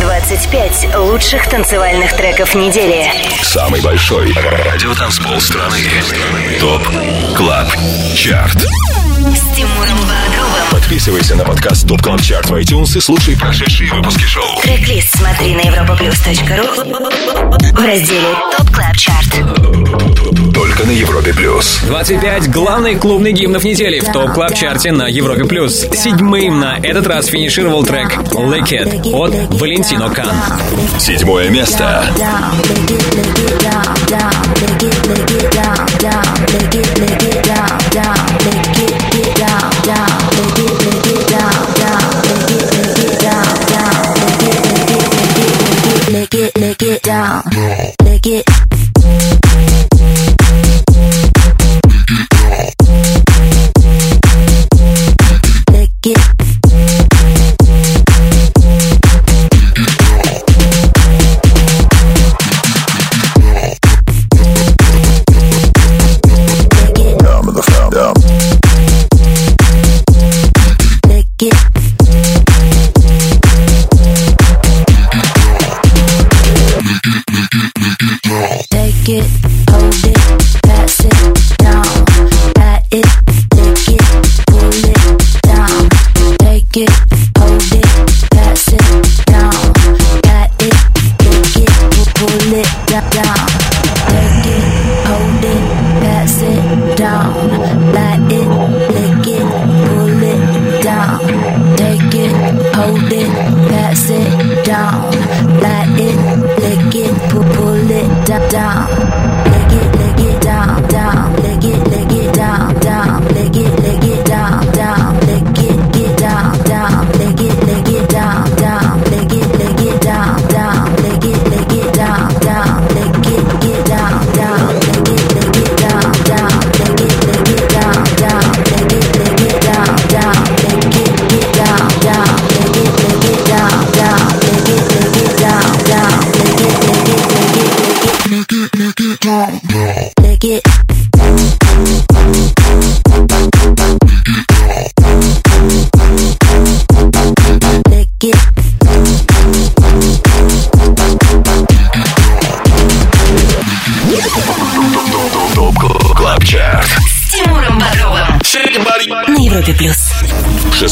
[0.00, 3.10] 25 лучших танцевальных треков недели.
[3.42, 5.80] Самый большой радиотанцпол страны.
[6.60, 6.80] Top
[7.36, 7.66] Club
[8.14, 8.58] Chart.
[8.60, 10.33] С Тимуром Бодровым.
[10.84, 14.60] Подписывайся на подкаст Top Club Chart в iTunes и слушай прошедшие выпуски шоу.
[14.60, 19.30] Трек-лист смотри на europaplus.ru в разделе Top Club Chart.
[20.52, 21.80] Только на Европе плюс.
[21.86, 25.86] 25 главных клубных гимнов недели в Top Club Chart е на Европе плюс.
[25.94, 30.36] Седьмым на этот раз финишировал трек Lick It от Valentino Khan.
[30.98, 32.04] Седьмое место.
[36.94, 38.33] Lick
[46.44, 47.42] it, lick it down.
[48.02, 49.43] Lick it.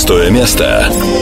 [0.02, 1.21] Шестое место.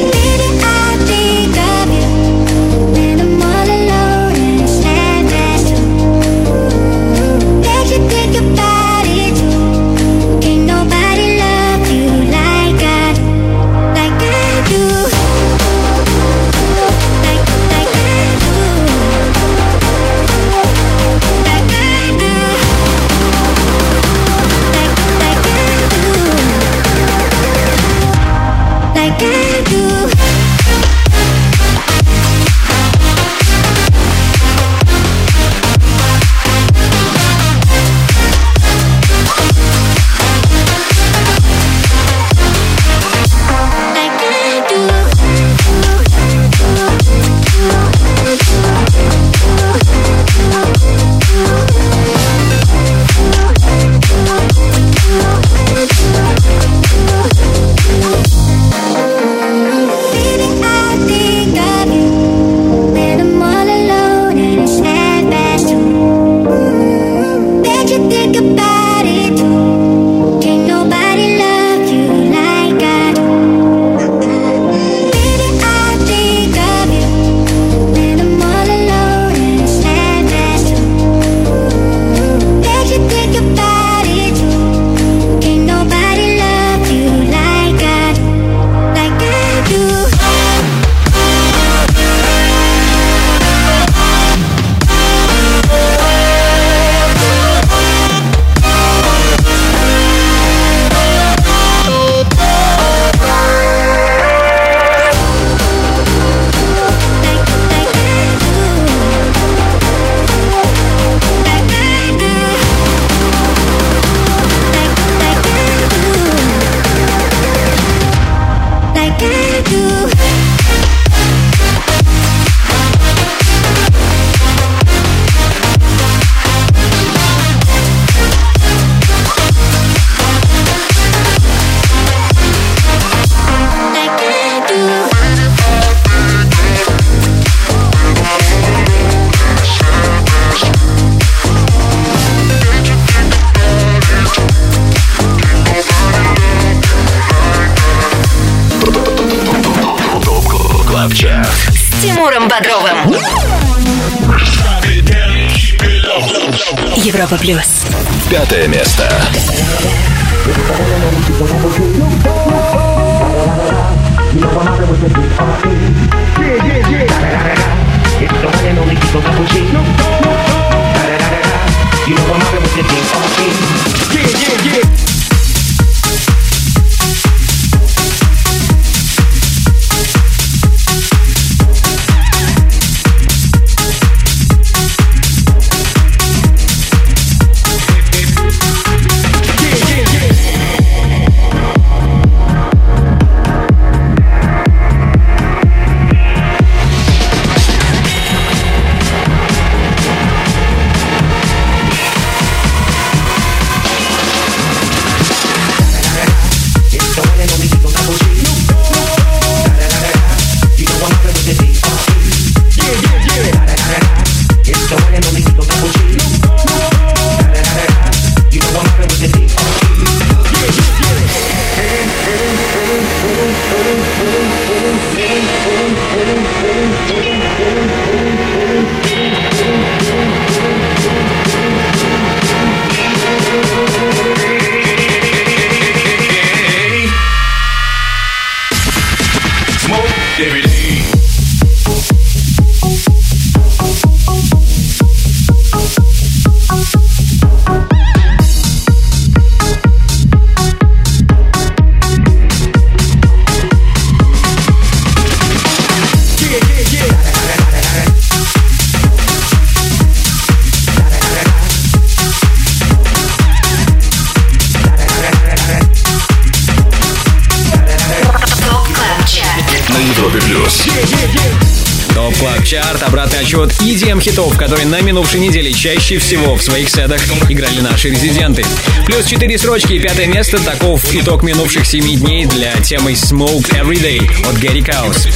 [273.51, 278.65] Отчет EDM хитов, которые на минувшей неделе чаще всего в своих седах играли наши резиденты.
[279.07, 284.21] Плюс 4 строчки и пятое место, таков итог минувших 7 дней для темы Smoke Everyday
[284.49, 285.27] от Гэри Каус.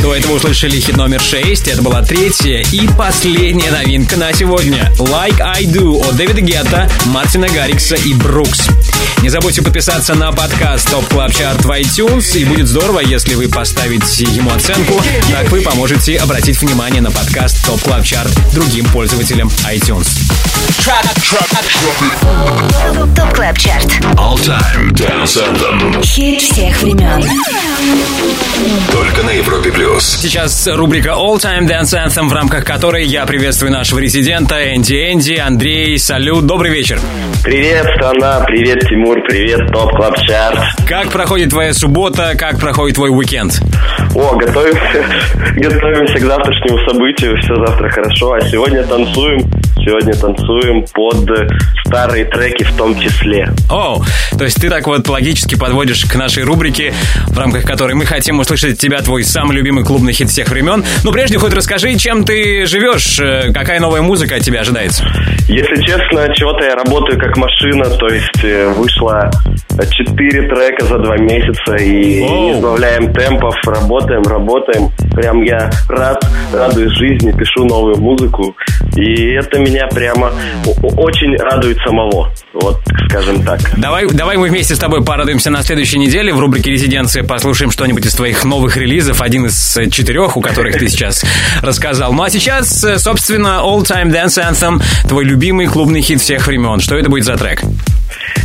[0.00, 4.92] До этого услышали хит номер 6, это была третья и последняя новинка на сегодня.
[4.96, 8.68] Like I Do от Дэвида Гетта, Мартина Гаррикса и Брукс.
[9.22, 13.48] Не забудьте подписаться на подкаст Top Club Chart в iTunes, и будет здорово, если вы
[13.48, 15.00] поставите ему оценку.
[15.32, 20.08] Так вы поможете обратить внимание на подкаст Top Club Chart другим пользователям iTunes.
[23.16, 23.84] Top Club Chart.
[24.16, 26.02] All Time Dance Anthem.
[26.02, 27.22] Хит всех времен.
[28.92, 30.04] Только на Европе плюс.
[30.04, 35.34] Сейчас рубрика All Time Dance Anthem, в рамках которой я приветствую нашего резидента Энди Энди,
[35.34, 37.00] Андрей, салют, добрый вечер.
[37.42, 40.60] Привет, страна, привет, Тимур, привет, Top Club Chart.
[40.86, 43.60] Как проходит твоя суббота, как проходит твой уикенд?
[44.14, 45.04] О, готовимся,
[45.56, 49.50] готовимся к завтрашнему событию, все завтра хорошо, а сегодня танцуем,
[49.88, 51.30] сегодня танцуем под
[51.86, 53.48] старые треки в том числе.
[53.70, 54.02] О,
[54.36, 56.92] то есть ты так вот логически подводишь к нашей рубрике,
[57.28, 60.84] в рамках которой мы хотим услышать от тебя твой самый любимый клубный хит всех времен.
[61.04, 65.04] Но прежде хоть расскажи, чем ты живешь, э, какая новая музыка от тебя ожидается?
[65.48, 69.30] Если честно, чего-то я работаю как машина, то есть э, вышло
[69.86, 74.90] 4 трека за 2 месяца и не избавляем темпов, работаем, работаем.
[75.14, 78.56] Прям я рад, радуюсь жизни, пишу новую музыку.
[78.96, 80.32] И это меня прямо
[80.82, 82.30] очень радует самого.
[82.52, 83.60] Вот, скажем так.
[83.76, 88.06] Давай, давай мы вместе с тобой порадуемся на следующей неделе в рубрике «Резиденция», послушаем что-нибудь
[88.06, 91.24] из твоих новых релизов, один из э, четырех, у которых ты сейчас
[91.62, 92.12] рассказал.
[92.12, 96.80] Ну а сейчас, э, собственно, All Time Dance Anthem, твой любимый клубный хит всех времен.
[96.80, 97.62] Что это будет за трек?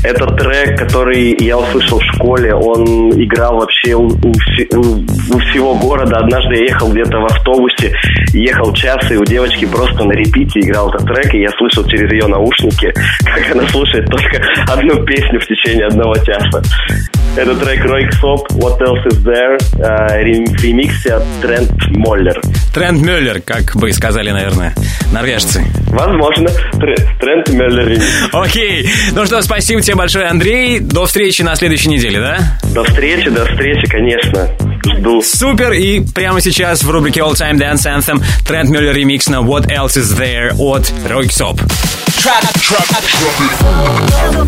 [0.03, 2.53] Это трек, который я услышал в школе.
[2.53, 4.33] Он играл вообще у, у
[5.29, 6.17] у всего города.
[6.17, 7.93] Однажды я ехал где-то в автобусе,
[8.33, 12.11] ехал час, и у девочки просто на репите играл этот трек, и я слышал через
[12.11, 12.93] ее наушники,
[13.25, 16.61] как она слушает только одну песню в течение одного часа.
[17.35, 20.23] Это трек Рой Ксоп, What Else Is There, э,
[20.55, 22.39] в ремиксе от Трент Моллер.
[22.73, 24.73] Трент Мюллер, как бы сказали, наверное,
[25.11, 25.63] норвежцы.
[25.87, 28.29] Возможно, Тре- Трент Мюллер ремикс.
[28.31, 28.87] Окей.
[29.13, 30.79] Ну что, спасибо тебе большое, Андрей.
[30.79, 32.37] До встречи на следующей неделе, да?
[32.73, 34.47] До встречи, до встречи, конечно.
[34.85, 35.21] Жду.
[35.21, 35.71] Супер!
[35.73, 39.97] И прямо сейчас в рубрике All Time Dance Anthem Трент Мюллер ремикс на What Else
[39.97, 41.61] Is There от Ройксоп.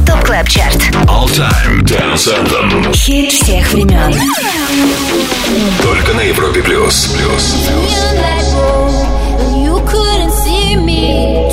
[0.06, 0.76] ТОП КЛАБ ЧАРТ.
[1.08, 2.94] All Time Dance Anthem.
[2.94, 4.14] Хит всех времен.
[5.82, 7.16] Только на Европе плюс.
[7.18, 7.56] Плюс.
[9.58, 11.45] You couldn't see me.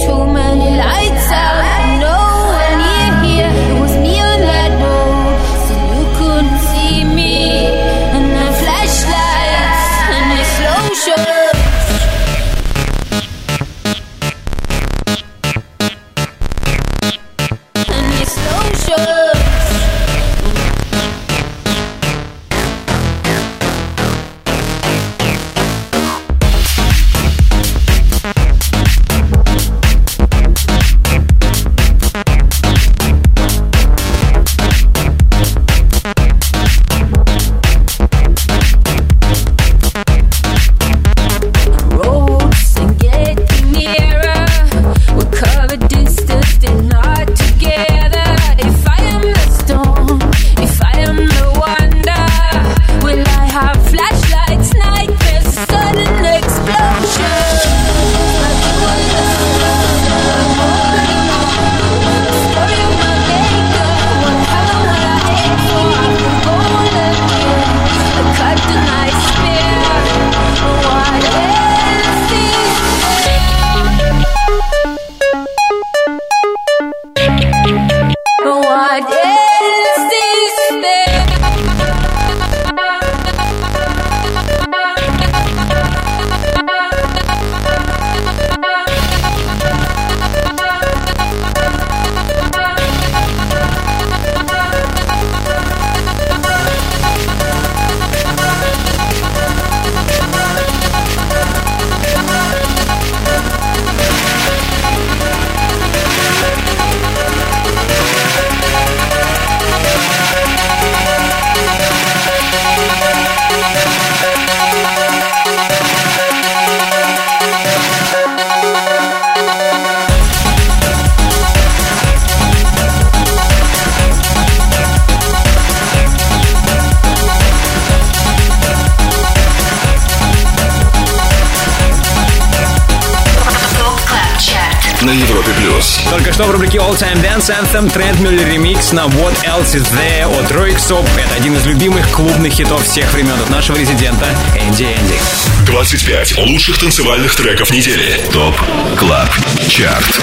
[135.11, 135.99] Европе плюс.
[136.11, 139.87] Только что в рубрике All Time Dance Anthem Трент Мюллер ремикс на What Else Is
[139.93, 141.07] There от Соп.
[141.17, 145.19] Это один из любимых клубных хитов всех времен от нашего резидента Энди Энди.
[145.67, 148.21] 25 лучших танцевальных треков недели.
[148.33, 148.55] ТОП
[148.99, 149.29] КЛАБ
[149.69, 150.21] ЧАРТ.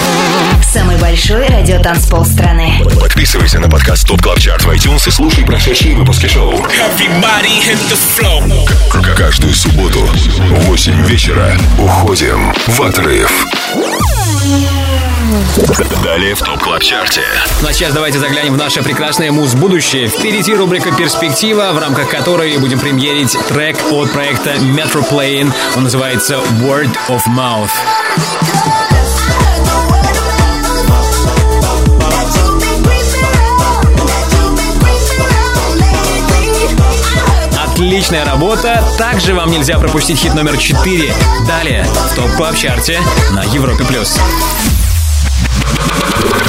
[0.63, 2.81] Самый большой радиотанцпол страны.
[2.99, 6.57] Подписывайся на подкаст ТОП КЛАБ ЧАРТ в iTunes и слушай прошедшие выпуски шоу.
[8.91, 13.29] К- Каждую субботу в 8 вечера уходим в отрыв.
[16.03, 17.23] Далее в ТОП КЛАБ ЧАРТе.
[17.61, 20.07] Ну а сейчас давайте заглянем в наше прекрасное муз-будущее.
[20.07, 25.51] Впереди рубрика «Перспектива», в рамках которой будем премьерить трек от проекта Metroplane.
[25.75, 27.69] Он называется «Word of Mouth».
[37.99, 38.81] Отличная работа.
[38.97, 41.13] Также вам нельзя пропустить хит номер 4.
[41.45, 42.97] Далее в Top Club Chart е
[43.31, 43.83] на Европе+.
[43.83, 44.17] плюс.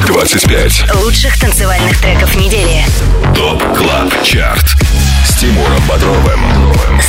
[0.07, 2.85] 25 Лучших танцевальных треков недели.
[3.35, 4.75] Top Club Chart
[5.25, 6.41] с Тимуром Бодровым.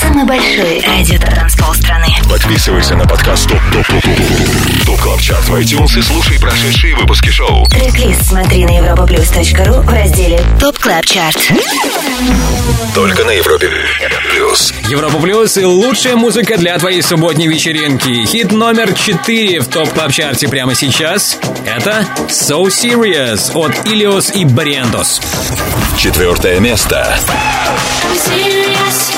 [0.00, 2.06] Самый большой радиотанцпол страны.
[2.28, 6.94] Подписывайся на подкаст Top Top Top Top Top Club Chart в iTunes и слушай прошедшие
[6.96, 7.66] выпуски шоу.
[7.66, 11.38] Трек-лист смотри на europaplus.ru в разделе Top Club Chart.
[12.94, 13.68] Только на Европе
[14.30, 14.72] Плюс.
[14.88, 18.24] Европа Плюс и лучшая музыка для твоей субботней вечеринки.
[18.26, 21.38] Хит номер 4 в топ клаб чарте прямо сейчас.
[21.66, 25.20] Это So Serious от Ilios и Бариентос.
[25.98, 27.14] Четвертое место.
[28.08, 29.12] I'm serious.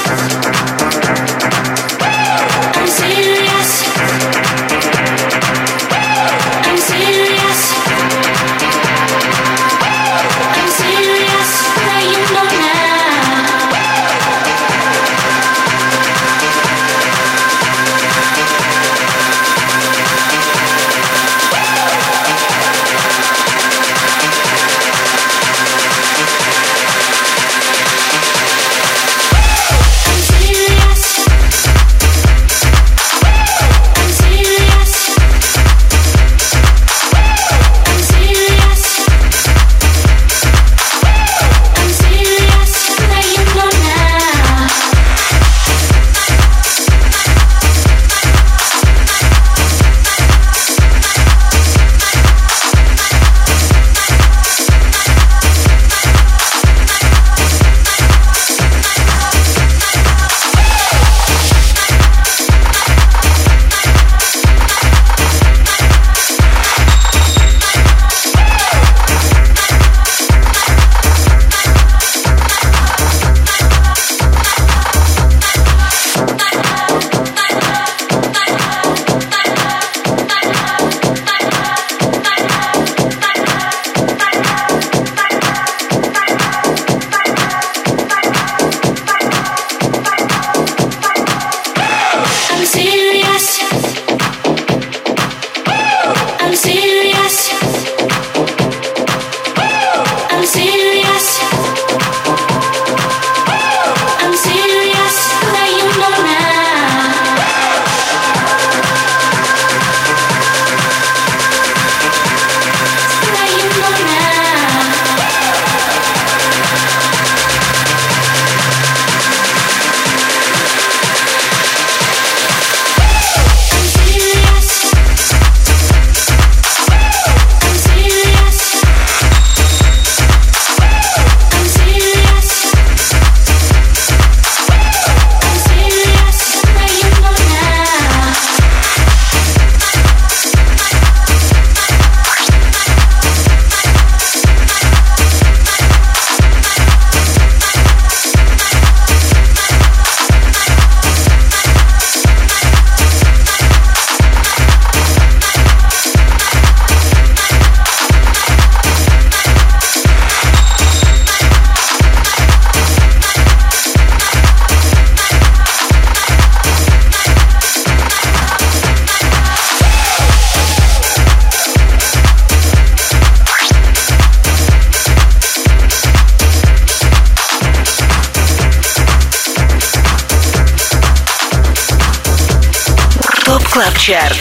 [184.04, 184.38] Чарт.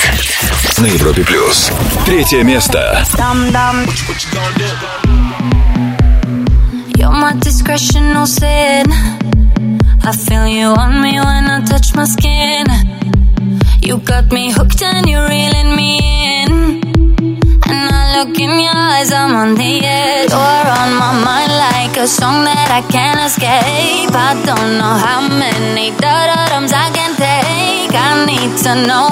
[0.79, 1.71] На Европе Плюс.
[2.07, 3.05] Третье место.
[6.97, 8.87] You're my discretional sin.
[10.05, 12.67] I feel you on me when I touch my skin.
[13.81, 15.99] You got me hooked and you're reeling me
[16.43, 16.89] in.
[18.19, 20.31] look in your eyes, I'm on the edge.
[20.31, 24.11] You're on my mind like a song that I can't escape.
[24.11, 27.95] I don't know how many da-da-dums I can take.
[27.95, 29.07] I need to know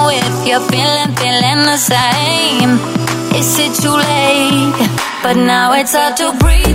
[0.52, 2.72] you're feeling, feeling the same.
[3.34, 4.90] Is it too late?
[5.22, 6.71] But now it's hard to breathe.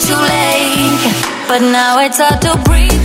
[0.00, 1.02] Too late?
[1.48, 3.01] But now it's hard to breathe.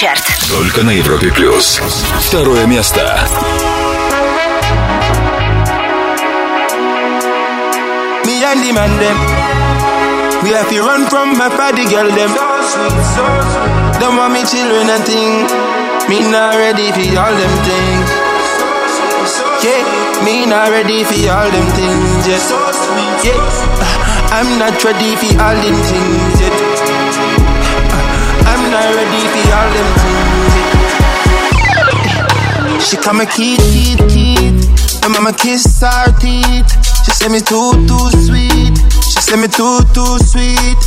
[0.00, 1.80] ЧАРТ Только на Европе плюс.
[2.20, 3.20] Второе место.
[8.24, 9.18] Me and the man them.
[10.42, 12.32] We have to run from my party girl them.
[14.00, 15.44] Don't want me children and thing.
[16.08, 18.08] Me not ready for all them things.
[19.62, 19.84] Yeah,
[20.24, 22.44] me not ready for all them things yet.
[23.22, 23.40] Yeah,
[24.32, 26.56] I'm not ready for all them things yet.
[28.46, 29.19] I'm not ready
[29.51, 30.81] all them yet.
[32.81, 35.03] She call me Keith, Keith, Keith.
[35.03, 36.67] And mama kiss her teeth.
[37.05, 38.77] She say me too, too sweet.
[39.11, 40.77] She say me too, too sweet.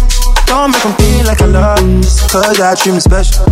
[0.47, 3.45] Don't make 'em feel like I love 'em, just cause I treat 'em special.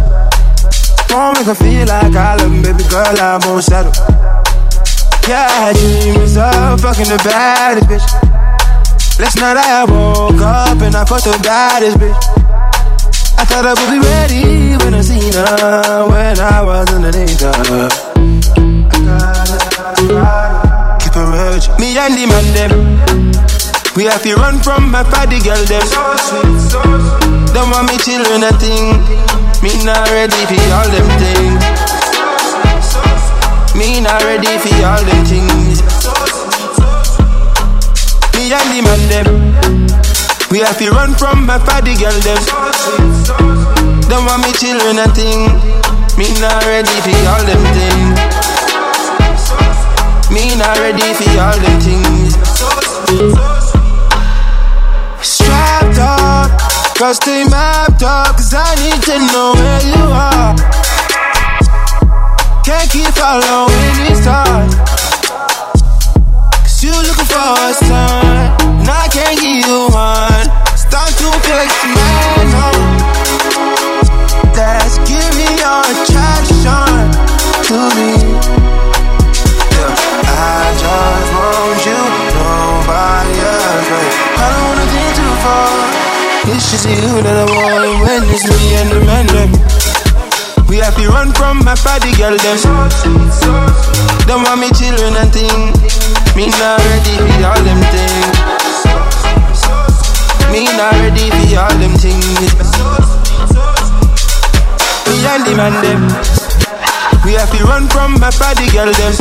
[1.09, 3.93] Don't make 'em feel like I love love 'em, baby girl, I won't settle.
[5.29, 8.07] Yeah, I dreams of fucking the baddest bitch.
[9.19, 12.32] Last night I woke up and I fucked the baddest bitch.
[13.43, 17.91] I thought I would be ready when I seen her, when I was underneath her.
[21.03, 21.67] Keep her urge.
[21.75, 22.71] Me and the man them.
[23.99, 25.83] We have to run from my party girl them.
[27.51, 28.95] Don't want me children a thing.
[29.59, 31.59] Me not ready for all them things.
[33.75, 35.83] Me not ready for all them things.
[38.39, 40.12] Me and the man them.
[40.53, 42.37] We have to run from my party girl them.
[44.05, 45.49] Don't want me children a thing.
[46.21, 48.21] Me not ready for all them things.
[50.29, 52.37] Me not ready for all them things.
[55.25, 56.53] Strapped up,
[56.99, 60.53] cause they mapped up, cause I need to know where you are.
[62.63, 64.75] Can't keep following these stars.
[66.61, 68.52] Cause you looking for a sign,
[69.13, 70.49] can't give you one.
[70.73, 71.13] Stop
[71.45, 71.93] flexing,
[72.49, 72.69] no.
[74.57, 76.89] That's give me your attraction
[77.69, 78.17] to me.
[79.77, 79.93] Yeah,
[80.33, 82.01] I just want you,
[82.41, 83.89] nobody else.
[83.93, 84.13] Right?
[84.41, 85.69] I don't wanna think too far.
[86.49, 89.29] It's just you that I want when it's me and the man.
[90.73, 92.59] We have to run from my body girl them.
[94.25, 95.77] Don't want me children and thing.
[96.33, 98.62] Me not ready for all them things.
[100.53, 102.29] Me not ready for all them things.
[105.09, 106.03] We and the man them.
[107.25, 109.15] We have to run from my body, girl them.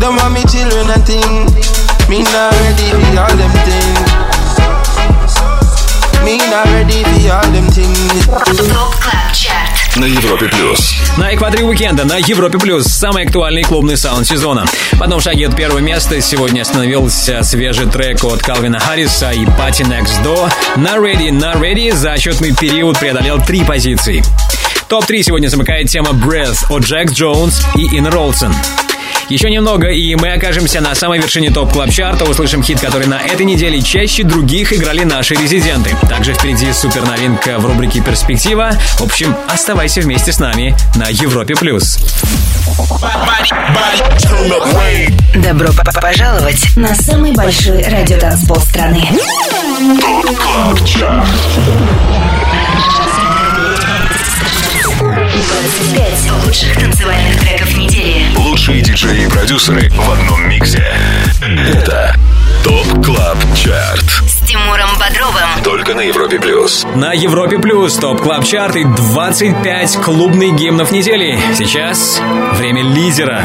[0.00, 1.46] Don't want me children and thing.
[2.10, 4.10] Me not ready for all them things.
[6.26, 8.26] Me not ready for all them things.
[8.26, 8.90] Club
[9.96, 10.94] На Европе плюс.
[11.18, 14.64] На экваторе уикенда на Европе Плюс самый актуальный клубный саунд сезона.
[14.92, 20.52] В одном шаге от первого места сегодня остановился свежий трек от Калвина Харриса и PartyNextDoor.
[20.76, 24.22] Nuh Ready Nuh Ready за отчетный период преодолел три позиции.
[24.88, 28.54] Топ-3 сегодня замыкает тема Breathe от Jax Jones и Ina Wroldsen.
[29.30, 33.06] Еще немного, и мы окажемся на самой вершине Top Club Chart а услышим хит, который
[33.06, 35.96] на этой неделе чаще других играли наши резиденты.
[36.08, 38.72] Также впереди супер новинка в рубрике «Перспектива».
[38.98, 41.54] В общем, оставайся вместе с нами на Европе+.
[41.54, 41.98] плюс.
[45.36, 45.68] Добро
[46.02, 49.08] пожаловать на самый большой радиотанцпол страны.
[50.36, 51.28] Club Chart.
[55.50, 58.24] 25 лучших танцевальных треков недели.
[58.36, 60.84] Лучшие диджеи и продюсеры в одном миксе.
[61.42, 62.14] Это
[62.62, 64.04] Top Club Chart.
[64.28, 65.62] С Тимуром Бодровым.
[65.64, 66.86] Только на Европе плюс.
[66.94, 71.38] На Европе Плюс топ клаб чарт и 25 клубных гимнов недели.
[71.56, 72.20] Сейчас
[72.54, 73.42] время лидера.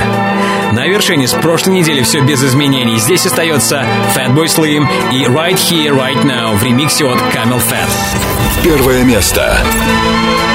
[0.74, 3.00] На вершине с прошлой недели все без изменений.
[3.00, 7.90] Здесь остается Fatboy Slim и Right Here, Right Now в ремиксе от Camel Fat.
[8.64, 9.58] Первое место.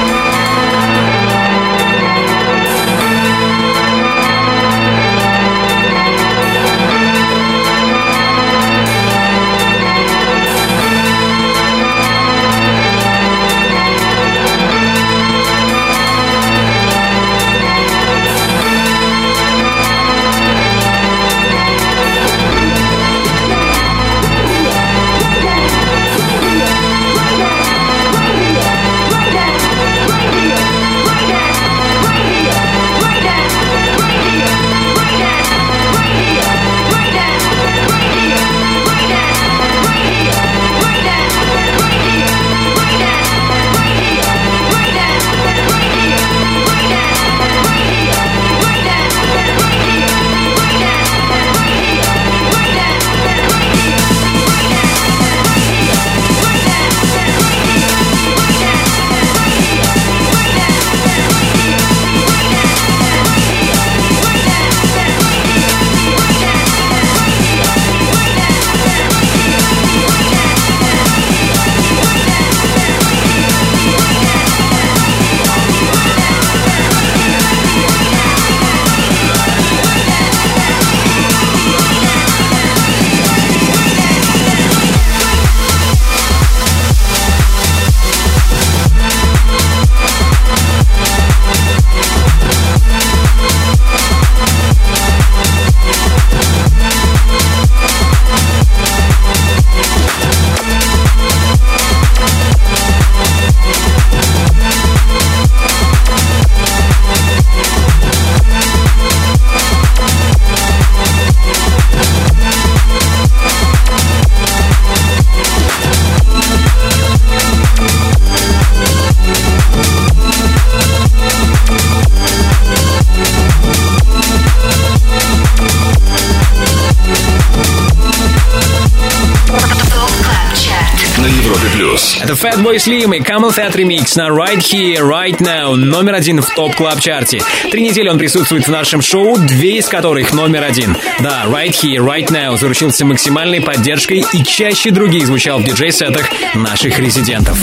[132.71, 137.01] Fatboy Slim и CamelPhat Remix на Right Here, Right Now, номер один в Top Club
[137.01, 140.95] Chart е Три недели он присутствует в нашем шоу, две из которых номер один.
[141.19, 146.97] Да, Right Here, Right Now заручился максимальной поддержкой и чаще других звучал в диджей-сетах наших
[146.97, 147.57] резидентов.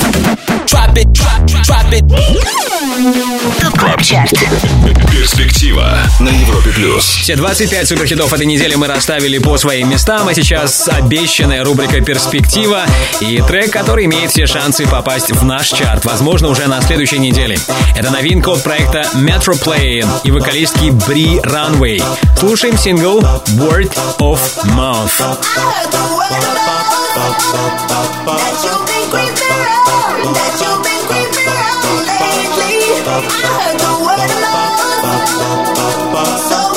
[3.60, 4.32] Top Club Chart.
[5.10, 7.04] Перспектива на Европе плюс.
[7.04, 12.84] Все 25 суперхитов этой недели мы расставили по своим местам, а сейчас обещанная рубрика «Перспектива»
[13.20, 17.58] и трек, который имеет все шансы попасть в наш чарт, возможно, уже на следующей неделе.
[17.96, 22.02] Это новинка от проекта Metroplay и вокалистки Бри Runway.
[22.38, 23.20] Слушаем сингл
[23.56, 25.38] «Word of Mouth».
[33.10, 34.78] I heard the word of mouth.
[36.48, 36.67] So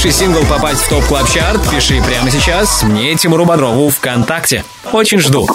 [0.00, 4.64] отзвучавший сингл попасть в Top Club Chart Пиши прямо сейчас мне, Тимуру Бодрову, ВКонтакте.
[4.92, 5.46] Очень жду.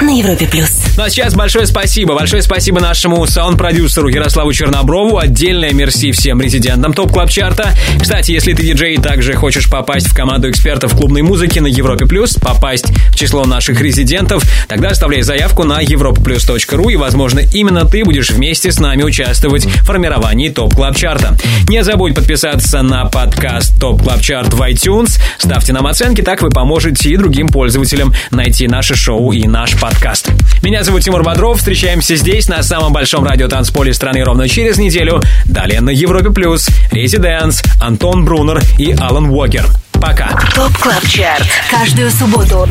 [0.00, 0.70] На Европе плюс.
[0.96, 2.14] Ну а сейчас большое спасибо.
[2.14, 5.18] Большое спасибо нашему саунд-продюсеру Ярославу Черноброву.
[5.18, 7.76] Отдельное мерси всем резидентам Top Club Chart а.
[8.00, 12.06] Кстати, если ты диджей и также хочешь попасть в команду экспертов клубной музыки на Европе
[12.06, 18.04] Плюс, попасть в число наших резидентов, тогда оставляй заявку на europaplus.ru и, возможно, именно ты
[18.04, 21.36] будешь вместе с нами участвовать в формировании Top Club Chart а.
[21.68, 25.20] Не забудь подписаться на подкаст Top Club Chart в iTunes.
[25.38, 26.50] Ставьте нам оценки, так вы
[26.94, 30.30] поможете и другим пользователям найти наше шоу и наш подкаст.
[30.62, 31.58] Меня зовут Тимур Бодров.
[31.58, 35.20] Встречаемся здесь, на самом большом радиотанцполе страны ровно через неделю.
[35.46, 39.66] Далее на Европе Плюс, Residance, Антон Брунер и Алан Уокер.
[39.92, 40.28] Пока.
[40.54, 41.46] Top Club Chart.
[41.70, 42.68] Каждую субботу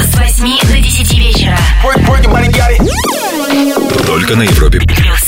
[0.00, 1.58] с 8 до 10 вечера.
[4.06, 4.80] Только на Европе.
[4.80, 5.25] Плюс.